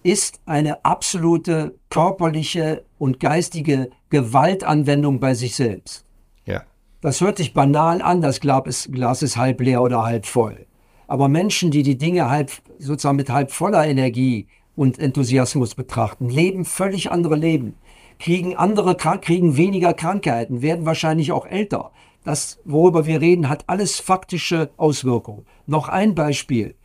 ist 0.07 0.41
eine 0.47 0.85
absolute 0.85 1.75
körperliche 1.91 2.85
und 2.97 3.19
geistige 3.19 3.91
Gewaltanwendung 4.09 5.19
bei 5.19 5.35
sich 5.35 5.57
selbst. 5.57 6.05
Ja. 6.45 6.63
Das 7.01 7.21
hört 7.21 7.39
sich 7.39 7.55
banal 7.55 8.01
an, 8.01 8.23
das 8.23 8.39
Glas 8.41 9.23
ist 9.23 9.37
halb 9.37 9.61
leer 9.61 9.83
oder 9.83 10.05
halb 10.05 10.25
voll. 10.25 10.67
Aber 11.09 11.27
Menschen, 11.29 11.73
die 11.73 11.83
die 11.83 11.99
Dinge 11.99 12.31
halb, 12.31 12.53
sozusagen 12.79 13.17
mit 13.17 13.31
halb 13.31 13.51
voller 13.51 13.85
Energie 13.85 14.47
und 14.77 15.01
Enthusiasmus 15.01 15.75
betrachten, 15.75 16.29
leben 16.29 16.65
völlig 16.65 17.11
andere 17.11 17.35
Leben, 17.35 17.75
kriegen 18.21 18.57
andere, 18.57 18.95
kriegen 18.95 19.57
weniger 19.57 19.93
Krankheiten, 19.93 20.63
werden 20.63 20.87
wahrscheinlich 20.87 21.33
auch 21.33 21.47
älter. 21.47 21.91
Das, 22.23 22.61
worüber 22.65 23.07
wir 23.07 23.21
reden, 23.21 23.49
hat 23.49 23.65
alles 23.67 23.99
faktische 23.99 24.71
Auswirkungen. 24.77 25.47
Noch 25.67 25.89
ein 25.89 26.15
Beispiel. 26.15 26.77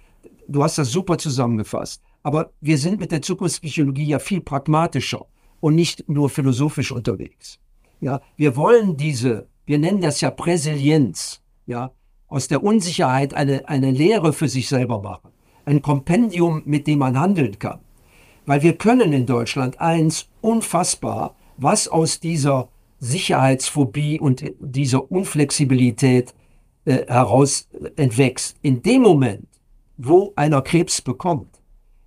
Du 0.47 0.63
hast 0.63 0.79
das 0.79 0.89
super 0.89 1.19
zusammengefasst. 1.19 2.01
Aber 2.23 2.51
wir 2.61 2.77
sind 2.77 2.99
mit 2.99 3.11
der 3.11 3.21
Zukunftspsychologie 3.21 4.05
ja 4.05 4.19
viel 4.19 4.41
pragmatischer 4.41 5.25
und 5.59 5.75
nicht 5.75 6.07
nur 6.09 6.29
philosophisch 6.29 6.91
unterwegs. 6.91 7.59
Ja, 7.99 8.21
wir 8.35 8.55
wollen 8.55 8.97
diese, 8.97 9.47
wir 9.65 9.79
nennen 9.79 10.01
das 10.01 10.21
ja 10.21 10.31
Präsilienz, 10.31 11.41
ja, 11.65 11.91
aus 12.27 12.47
der 12.47 12.63
Unsicherheit 12.63 13.33
eine, 13.33 13.67
eine 13.67 13.91
Lehre 13.91 14.33
für 14.33 14.47
sich 14.47 14.69
selber 14.69 15.01
machen. 15.01 15.31
Ein 15.65 15.81
Kompendium, 15.81 16.63
mit 16.65 16.87
dem 16.87 16.99
man 16.99 17.19
handeln 17.19 17.59
kann. 17.59 17.79
Weil 18.45 18.63
wir 18.63 18.77
können 18.77 19.13
in 19.13 19.25
Deutschland 19.25 19.79
eins 19.79 20.27
unfassbar, 20.41 21.35
was 21.57 21.87
aus 21.87 22.19
dieser 22.19 22.69
Sicherheitsphobie 22.99 24.19
und 24.19 24.43
dieser 24.59 25.11
Unflexibilität 25.11 26.33
äh, 26.85 27.05
heraus 27.07 27.67
entwächst. 27.95 28.57
In 28.61 28.81
dem 28.81 29.01
Moment, 29.01 29.47
wo 29.97 30.33
einer 30.35 30.61
Krebs 30.61 31.01
bekommt, 31.01 31.60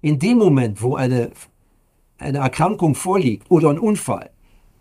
in 0.05 0.19
dem 0.19 0.37
Moment, 0.37 0.83
wo 0.83 0.97
eine, 0.97 1.31
eine 2.19 2.39
Erkrankung 2.39 2.95
vorliegt 2.95 3.51
oder 3.51 3.71
ein 3.71 3.79
Unfall, 3.79 4.29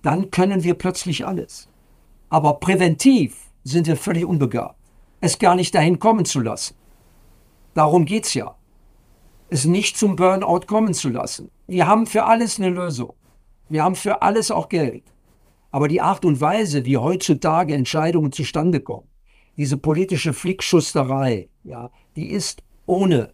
dann 0.02 0.32
können 0.32 0.66
wir 0.66 0.74
plötzlich 0.74 1.26
alles. 1.26 1.70
Aber 2.28 2.56
präventiv 2.56 3.38
sind 3.64 3.88
wir 3.88 3.96
völlig 3.96 4.26
unbegabt. 4.26 4.76
es 5.22 5.40
gar 5.40 5.56
nicht 5.56 5.74
dahin 5.74 5.98
kommen 5.98 6.26
zu 6.26 6.42
lassen. 6.42 6.76
Darum 7.74 8.04
geht's 8.04 8.34
ja. 8.34 8.58
Es 9.50 9.64
nicht 9.64 9.96
zum 9.98 10.18
Burnout 10.18 10.66
kommen 10.68 10.94
zu 10.94 11.08
lassen. 11.08 11.50
Wir 11.68 11.88
haben 11.88 12.06
für 12.06 12.26
alles 12.26 12.60
eine 12.60 12.68
Lösung. 12.68 13.14
Wir 13.70 13.86
haben 13.86 13.96
für 13.96 14.22
alles 14.24 14.52
auch 14.52 14.68
Geld. 14.68 15.06
Aber 15.72 15.88
die 15.88 16.02
Art 16.02 16.26
und 16.26 16.42
Weise, 16.42 16.84
wie 16.84 16.98
heutzutage 16.98 17.74
Entscheidungen 17.74 18.34
zustande 18.34 18.82
kommen, 18.82 19.08
diese 19.56 19.78
politische 19.78 20.34
Flickschusterei, 20.34 21.48
ja, 21.64 21.92
die 22.18 22.30
ist 22.30 22.62
ohne 22.86 23.34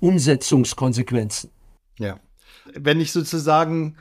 Umsetzungskonsequenzen. 0.00 1.50
Ja. 1.98 2.18
Wenn 2.74 3.00
ich 3.00 3.12
sozusagen 3.12 3.96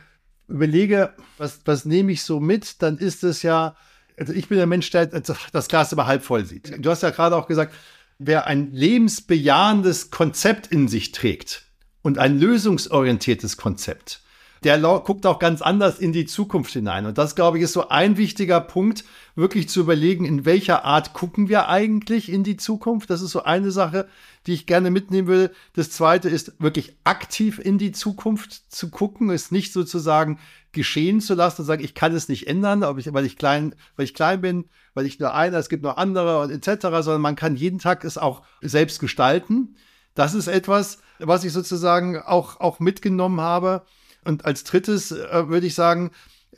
überlege, 0.48 1.14
was, 1.38 1.62
was 1.66 1.86
nehme 1.86 2.12
ich 2.12 2.24
so 2.24 2.40
mit, 2.40 2.82
dann 2.82 2.98
ist 2.98 3.24
es 3.24 3.44
ja, 3.44 3.76
also 4.18 4.34
ich 4.34 4.48
bin 4.50 4.58
der 4.58 4.68
Mensch, 4.68 4.90
der 4.90 5.06
das 5.06 5.68
Glas 5.68 5.94
immer 5.94 6.08
halb 6.08 6.24
voll 6.24 6.46
sieht. 6.46 6.84
Du 6.84 6.90
hast 6.90 7.04
ja 7.04 7.12
gerade 7.12 7.36
auch 7.36 7.48
gesagt, 7.48 7.74
wer 8.18 8.48
ein 8.48 8.72
lebensbejahendes 8.72 10.12
Konzept 10.12 10.68
in 10.68 10.88
sich 10.88 11.12
trägt 11.12 11.66
und 12.02 12.18
ein 12.18 12.40
lösungsorientiertes 12.40 13.58
Konzept, 13.58 14.22
der 14.64 14.80
guckt 14.80 15.26
auch 15.26 15.40
ganz 15.40 15.62
anders 15.62 16.00
in 16.00 16.12
die 16.12 16.26
Zukunft 16.26 16.72
hinein. 16.72 17.06
Und 17.06 17.18
das, 17.18 17.36
glaube 17.36 17.58
ich, 17.58 17.64
ist 17.64 17.74
so 17.74 17.90
ein 17.90 18.18
wichtiger 18.18 18.60
Punkt, 18.60 19.06
wirklich 19.36 19.70
zu 19.70 19.80
überlegen, 19.80 20.26
in 20.26 20.46
welcher 20.46 20.84
Art 20.84 21.14
gucken 21.14 21.48
wir 21.48 21.70
eigentlich 21.70 22.30
in 22.30 22.44
die 22.44 22.58
Zukunft. 22.58 23.10
Das 23.10 23.22
ist 23.22 23.32
so 23.32 23.44
eine 23.44 23.72
Sache, 23.72 24.08
die 24.48 24.54
ich 24.54 24.66
gerne 24.66 24.92
mitnehmen 24.92 25.28
würde. 25.28 25.54
Das 25.74 25.92
zweite 25.92 26.30
ist 26.30 26.54
wirklich 26.60 26.98
aktiv 27.04 27.60
in 27.60 27.78
die 27.78 27.94
Zukunft 27.94 28.72
zu 28.72 28.90
gucken, 28.90 29.30
es 29.30 29.52
nicht 29.52 29.72
sozusagen 29.72 30.40
geschehen 30.72 31.22
zu 31.22 31.34
lassen 31.34 31.62
und 31.62 31.68
sagen, 31.68 31.84
ich 31.84 31.96
kann 31.96 32.14
es 32.14 32.30
nicht 32.30 32.48
ändern, 32.48 32.84
ich, 32.98 33.14
weil 33.14 33.26
ich 33.26 33.38
klein, 33.38 33.76
weil 33.96 34.06
ich 34.06 34.14
klein 34.14 34.42
bin, 34.42 34.66
weil 34.94 35.06
ich 35.06 35.20
nur 35.20 35.34
einer, 35.34 35.58
es 35.58 35.70
gibt 35.70 35.84
noch 35.84 35.98
andere 35.98 36.42
und 36.42 36.52
etc., 36.52 36.88
sondern 37.02 37.22
man 37.22 37.36
kann 37.36 37.56
jeden 37.56 37.80
Tag 37.80 38.04
es 38.04 38.18
auch 38.18 38.44
selbst 38.62 39.00
gestalten. 39.00 39.76
Das 40.16 40.34
ist 40.34 40.48
etwas, 40.48 41.00
was 41.20 41.44
ich 41.44 41.54
sozusagen 41.54 42.20
auch, 42.22 42.60
auch 42.60 42.80
mitgenommen 42.80 43.42
habe. 43.42 43.84
Und 44.24 44.46
als 44.46 44.64
drittes 44.64 45.12
äh, 45.12 45.48
würde 45.48 45.68
ich 45.68 45.76
sagen, 45.76 46.12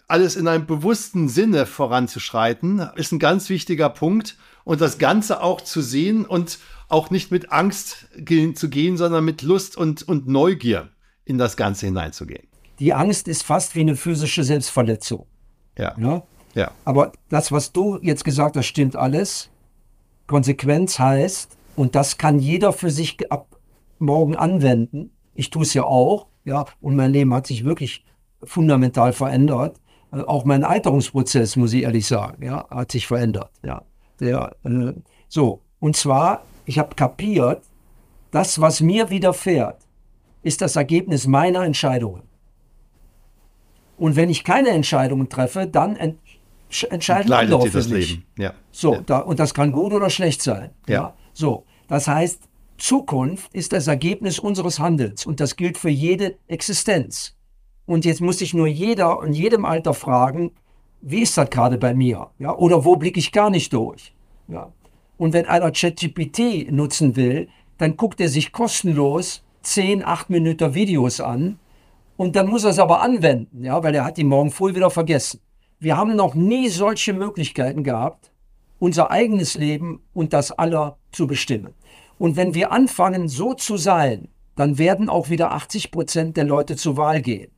alles 0.08 0.36
in 0.36 0.47
einem 0.47 0.65
bewussten 0.65 1.30
Sinne 1.30 1.65
voranzuschreiten, 1.65 2.80
ist 2.95 3.12
ein 3.12 3.19
ganz 3.19 3.50
wichtiger 3.50 3.89
Punkt. 3.89 4.38
Und 4.63 4.82
das 4.82 4.97
Ganze 4.97 5.41
auch 5.41 5.62
zu 5.62 5.82
sehen 5.82 6.26
und 6.26 6.60
auch 6.88 7.10
nicht 7.10 7.32
mit 7.32 7.52
Angst 7.52 8.08
gehen, 8.17 8.56
zu 8.56 8.69
gehen, 8.69 8.97
sondern 8.97 9.26
mit 9.26 9.41
Lust 9.41 9.78
und, 9.78 10.04
und 10.04 10.28
Neugier 10.28 10.89
in 11.26 11.38
das 11.38 11.58
Ganze 11.58 11.88
hineinzugehen. 11.88 12.47
Die 12.80 12.93
Angst 12.93 13.28
ist 13.28 13.43
fast 13.43 13.76
wie 13.76 13.82
eine 13.82 13.95
physische 13.95 14.43
Selbstverletzung. 14.43 15.26
Ja. 15.78 15.95
ja? 15.97 16.24
ja. 16.54 16.71
Aber 16.84 17.13
das, 17.30 17.52
was 17.52 17.71
du 17.71 17.97
jetzt 18.02 18.24
gesagt 18.24 18.58
hast, 18.58 18.65
stimmt 18.65 18.95
alles. 18.95 19.50
Konsequenz 20.28 21.00
heißt, 21.00 21.58
und 21.76 21.95
das 21.95 22.17
kann 22.17 22.39
jeder 22.39 22.74
für 22.74 22.91
sich 22.91 23.32
ab 23.32 23.58
morgen 24.00 24.36
anwenden. 24.36 25.12
Ich 25.34 25.50
tue 25.50 25.63
es 25.63 25.74
ja 25.74 25.84
auch. 25.84 26.28
Ja, 26.43 26.65
und 26.80 26.95
mein 26.95 27.12
Leben 27.12 27.34
hat 27.34 27.47
sich 27.47 27.63
wirklich 27.63 28.04
fundamental 28.43 29.13
verändert. 29.13 29.80
Äh, 30.12 30.21
auch 30.21 30.45
mein 30.45 30.63
Alterungsprozess, 30.63 31.56
muss 31.56 31.73
ich 31.73 31.84
ehrlich 31.84 32.08
sagen, 32.08 32.43
ja, 32.43 32.67
hat 32.69 32.91
sich 32.91 33.08
verändert. 33.08 33.51
Ja, 33.63 33.84
der, 34.19 34.56
äh, 34.63 34.93
so. 35.27 35.62
Und 35.80 35.95
zwar, 35.95 36.43
ich 36.65 36.77
habe 36.77 36.95
kapiert, 36.95 37.63
das, 38.32 38.62
was 38.62 38.82
mir 38.82 39.10
widerfährt, 39.10 39.82
ist 40.43 40.62
das 40.62 40.75
Ergebnis 40.75 41.27
meiner 41.27 41.63
Entscheidungen. 41.63 42.23
Und 43.97 44.15
wenn 44.15 44.30
ich 44.30 44.43
keine 44.43 44.69
Entscheidungen 44.69 45.30
treffe, 45.30 45.67
dann 45.67 45.95
ent 45.95 46.17
entscheiden 46.89 47.34
andere 47.34 47.67
für 47.67 47.80
das 47.80 47.89
mich. 47.89 48.12
Leben. 48.12 48.25
Ja. 48.38 48.54
So, 48.71 48.93
ja. 48.93 49.01
Da, 49.01 49.19
und 49.19 49.39
das 49.39 49.54
kann 49.54 49.73
gut 49.73 49.91
oder 49.91 50.10
schlecht 50.10 50.41
sein. 50.41 50.71
Ja. 50.88 50.93
ja. 50.93 51.13
So, 51.34 51.65
das 51.89 52.08
heißt, 52.08 52.47
Zukunft 52.82 53.54
ist 53.54 53.74
das 53.74 53.86
Ergebnis 53.86 54.39
unseres 54.39 54.80
Handelns 54.80 55.28
und 55.28 55.39
das 55.39 55.56
gilt 55.56 55.78
für 55.78 55.89
jede 55.89 56.36
Existenz. 56.48 57.36
Und 57.86 58.06
jetzt 58.06 58.22
muss 58.22 58.39
sich 58.39 58.56
nur 58.56 58.65
jeder 58.65 59.22
in 59.24 59.34
jedem 59.34 59.65
Alter 59.65 59.94
fragen, 59.94 60.52
wie 61.00 61.22
ist 61.22 61.38
das 61.38 61.52
gerade 61.52 61.78
bei 61.78 61.94
mir? 61.94 62.32
Ja, 62.39 62.56
oder 62.56 62.84
wo 62.84 62.96
blicke 62.96 63.20
ich 63.20 63.32
gar 63.32 63.52
nicht 63.52 63.72
durch? 63.72 64.15
Ja. 64.48 64.72
Und 65.17 65.34
wenn 65.34 65.46
einer 65.46 65.72
ChatGPT 65.72 66.72
nutzen 66.72 67.15
will, 67.15 67.50
dann 67.78 67.98
guckt 67.98 68.20
er 68.20 68.30
sich 68.30 68.52
kostenlos 68.52 69.44
10, 69.62 70.04
8 70.04 70.32
Minuten 70.32 70.74
Videos 70.74 71.22
an 71.22 71.60
und 72.17 72.36
dann 72.36 72.48
muss 72.48 72.63
er 72.63 72.72
es 72.72 72.80
aber 72.80 73.02
anwenden, 73.02 73.63
ja, 73.63 73.84
weil 73.84 73.94
er 73.94 74.06
hat 74.06 74.17
die 74.17 74.24
morgen 74.24 74.50
früh 74.50 74.74
wieder 74.74 74.89
vergessen. 74.89 75.39
Wir 75.78 75.98
haben 75.98 76.15
noch 76.15 76.34
nie 76.34 76.67
solche 76.70 77.13
Möglichkeiten 77.13 77.84
gehabt, 77.84 78.32
unser 78.80 79.12
eigenes 79.12 79.54
Leben 79.54 80.02
und 80.13 80.34
das 80.34 80.52
aller 80.52 80.98
zu 81.12 81.28
bestimmen. 81.28 81.76
Und 82.21 82.36
wenn 82.36 82.53
wir 82.53 82.71
anfangen, 82.71 83.27
so 83.27 83.55
zu 83.55 83.77
sein, 83.77 84.27
dann 84.55 84.77
werden 84.77 85.10
auch 85.10 85.31
wieder 85.31 85.53
80 85.53 85.89
Prozent 85.89 86.38
der 86.38 86.43
Leute 86.43 86.75
zur 86.75 86.95
Wahl 86.95 87.19
gehen. 87.19 87.49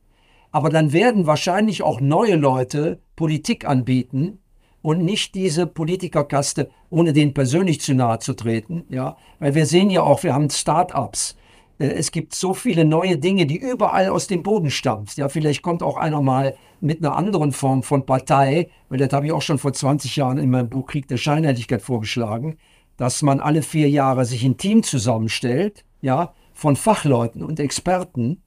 Aber 0.52 0.70
dann 0.70 0.94
werden 0.94 1.26
wahrscheinlich 1.26 1.82
auch 1.82 2.00
neue 2.00 2.36
Leute 2.36 2.98
Politik 3.14 3.68
anbieten 3.68 4.38
und 4.80 5.04
nicht 5.04 5.34
diese 5.34 5.66
Politikerkaste, 5.66 6.70
ohne 6.88 7.12
denen 7.12 7.34
persönlich 7.34 7.82
zu 7.82 7.92
nahe 7.92 8.20
zu 8.20 8.32
treten. 8.32 8.84
Ja, 8.88 9.18
weil 9.38 9.54
wir 9.54 9.66
sehen 9.66 9.90
ja 9.90 10.02
auch, 10.02 10.22
wir 10.22 10.32
haben 10.32 10.48
Start-ups. 10.48 11.36
Äh, 11.78 11.88
es 11.88 12.10
gibt 12.10 12.34
so 12.34 12.54
viele 12.54 12.86
neue 12.86 13.18
Dinge, 13.18 13.44
die 13.44 13.58
überall 13.58 14.08
aus 14.08 14.28
dem 14.28 14.42
Boden 14.42 14.70
stammen. 14.70 15.04
Ja, 15.16 15.28
vielleicht 15.28 15.60
kommt 15.60 15.82
auch 15.82 15.98
einer 15.98 16.22
mal 16.22 16.54
mit 16.80 17.04
einer 17.04 17.16
anderen 17.16 17.52
Form 17.52 17.82
von 17.82 18.06
Partei, 18.06 18.70
weil 18.88 18.96
das 18.96 19.12
habe 19.12 19.26
ich 19.26 19.32
auch 19.32 19.42
schon 19.42 19.58
vor 19.58 19.74
20 19.74 20.16
Jahren 20.16 20.38
in 20.38 20.48
meinem 20.48 20.70
Buch 20.70 20.86
Krieg 20.86 21.06
der 21.06 21.18
Scheinheiligkeit 21.18 21.82
vorgeschlagen 21.82 22.56
dass 22.96 23.22
man 23.22 23.40
alle 23.40 23.62
vier 23.62 23.88
Jahre 23.88 24.24
sich 24.24 24.44
ein 24.44 24.56
Team 24.56 24.82
zusammenstellt, 24.82 25.84
ja, 26.00 26.34
von 26.52 26.76
Fachleuten 26.76 27.42
und 27.42 27.58
Experten, 27.58 28.42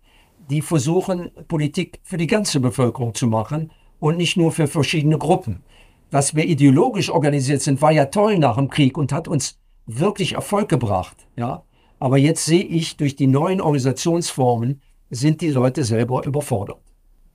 die 0.49 0.61
versuchen, 0.61 1.31
Politik 1.47 1.99
für 2.03 2.17
die 2.17 2.27
ganze 2.27 2.59
Bevölkerung 2.59 3.13
zu 3.13 3.27
machen 3.27 3.71
und 3.99 4.17
nicht 4.17 4.37
nur 4.37 4.51
für 4.51 4.67
verschiedene 4.67 5.17
Gruppen. 5.17 5.63
Dass 6.09 6.35
wir 6.35 6.45
ideologisch 6.45 7.09
organisiert 7.09 7.61
sind, 7.61 7.81
war 7.81 7.91
ja 7.91 8.05
toll 8.05 8.37
nach 8.39 8.55
dem 8.55 8.69
Krieg 8.69 8.97
und 8.97 9.11
hat 9.11 9.27
uns 9.27 9.59
wirklich 9.85 10.33
Erfolg 10.33 10.69
gebracht, 10.69 11.27
ja. 11.35 11.63
Aber 11.99 12.17
jetzt 12.17 12.45
sehe 12.45 12.63
ich, 12.63 12.95
durch 12.97 13.15
die 13.15 13.27
neuen 13.27 13.59
Organisationsformen 13.59 14.81
sind 15.09 15.41
die 15.41 15.49
Leute 15.49 15.83
selber 15.83 16.25
überfordert. 16.25 16.77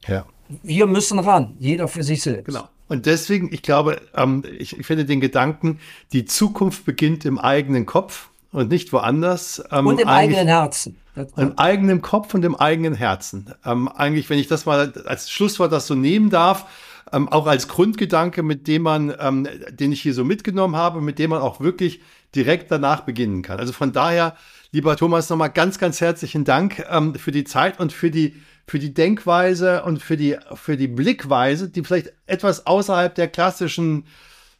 Ja. 0.06 0.24
Wir 0.62 0.86
müssen 0.86 1.18
ran, 1.18 1.56
jeder 1.58 1.88
für 1.88 2.04
sich 2.04 2.22
selbst. 2.22 2.46
Genau. 2.46 2.68
Und 2.92 3.06
deswegen, 3.06 3.48
ich 3.54 3.62
glaube, 3.62 4.02
ähm, 4.14 4.42
ich, 4.58 4.78
ich, 4.78 4.84
finde 4.86 5.06
den 5.06 5.22
Gedanken, 5.22 5.80
die 6.12 6.26
Zukunft 6.26 6.84
beginnt 6.84 7.24
im 7.24 7.38
eigenen 7.38 7.86
Kopf 7.86 8.28
und 8.50 8.68
nicht 8.68 8.92
woanders. 8.92 9.64
Ähm, 9.70 9.86
und 9.86 9.98
im 9.98 10.08
eigenen 10.08 10.46
Herzen. 10.46 10.98
Im 11.38 11.58
eigenen 11.58 12.02
Kopf 12.02 12.34
und 12.34 12.44
im 12.44 12.54
eigenen 12.54 12.92
Herzen. 12.92 13.54
Ähm, 13.64 13.88
eigentlich, 13.88 14.28
wenn 14.28 14.38
ich 14.38 14.46
das 14.46 14.66
mal 14.66 14.92
als 15.06 15.30
Schlusswort 15.30 15.72
das 15.72 15.86
so 15.86 15.94
nehmen 15.94 16.28
darf, 16.28 16.66
ähm, 17.14 17.30
auch 17.30 17.46
als 17.46 17.66
Grundgedanke, 17.66 18.42
mit 18.42 18.68
dem 18.68 18.82
man, 18.82 19.14
ähm, 19.18 19.48
den 19.70 19.90
ich 19.90 20.02
hier 20.02 20.12
so 20.12 20.22
mitgenommen 20.22 20.76
habe, 20.76 21.00
mit 21.00 21.18
dem 21.18 21.30
man 21.30 21.40
auch 21.40 21.60
wirklich 21.60 22.02
direkt 22.34 22.70
danach 22.70 23.00
beginnen 23.00 23.40
kann. 23.40 23.58
Also 23.58 23.72
von 23.72 23.94
daher, 23.94 24.36
lieber 24.70 24.98
Thomas, 24.98 25.30
nochmal 25.30 25.50
ganz, 25.50 25.78
ganz 25.78 26.02
herzlichen 26.02 26.44
Dank 26.44 26.84
ähm, 26.90 27.14
für 27.14 27.32
die 27.32 27.44
Zeit 27.44 27.80
und 27.80 27.90
für 27.90 28.10
die 28.10 28.36
für 28.72 28.78
die 28.78 28.94
Denkweise 28.94 29.82
und 29.82 30.02
für 30.02 30.16
die, 30.16 30.38
für 30.54 30.78
die 30.78 30.88
Blickweise, 30.88 31.68
die 31.68 31.84
vielleicht 31.84 32.14
etwas 32.24 32.66
außerhalb 32.66 33.14
der 33.14 33.28
klassischen 33.28 34.06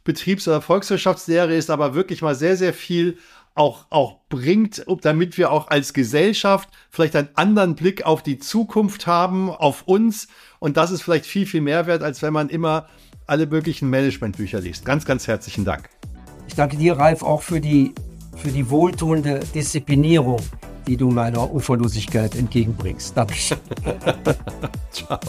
Betriebs- 0.03 0.47
oder 0.47 0.61
Volkswirtschaftslehre 0.61 1.55
ist, 1.55 1.71
aber 1.71 1.95
wirklich 1.95 2.21
mal 2.21 2.35
sehr, 2.35 2.55
sehr 2.55 2.75
viel 2.75 3.17
auch, 3.55 3.87
auch 3.89 4.19
bringt, 4.29 4.85
damit 5.01 5.39
wir 5.39 5.51
auch 5.51 5.69
als 5.69 5.93
Gesellschaft 5.93 6.69
vielleicht 6.91 7.15
einen 7.15 7.29
anderen 7.33 7.73
Blick 7.73 8.05
auf 8.05 8.21
die 8.21 8.37
Zukunft 8.37 9.07
haben, 9.07 9.49
auf 9.49 9.81
uns. 9.87 10.27
Und 10.59 10.77
das 10.77 10.91
ist 10.91 11.01
vielleicht 11.01 11.25
viel, 11.25 11.47
viel 11.47 11.61
mehr 11.61 11.87
wert, 11.87 12.03
als 12.03 12.21
wenn 12.21 12.33
man 12.33 12.49
immer 12.49 12.89
alle 13.25 13.47
möglichen 13.47 13.89
Managementbücher 13.89 14.59
liest. 14.61 14.85
Ganz, 14.85 15.05
ganz 15.05 15.25
herzlichen 15.25 15.65
Dank. 15.65 15.89
Ich 16.47 16.53
danke 16.53 16.77
dir, 16.77 16.99
Ralf, 16.99 17.23
auch 17.23 17.41
für 17.41 17.59
die, 17.59 17.95
für 18.35 18.49
die 18.49 18.69
wohltuende 18.69 19.39
Disziplinierung 19.55 20.39
die 20.87 20.97
du 20.97 21.09
meiner 21.09 21.53
Uferlosigkeit 21.53 22.35
entgegenbringst. 22.35 23.15
Dankeschön. 23.15 23.57
Ciao. 24.91 25.19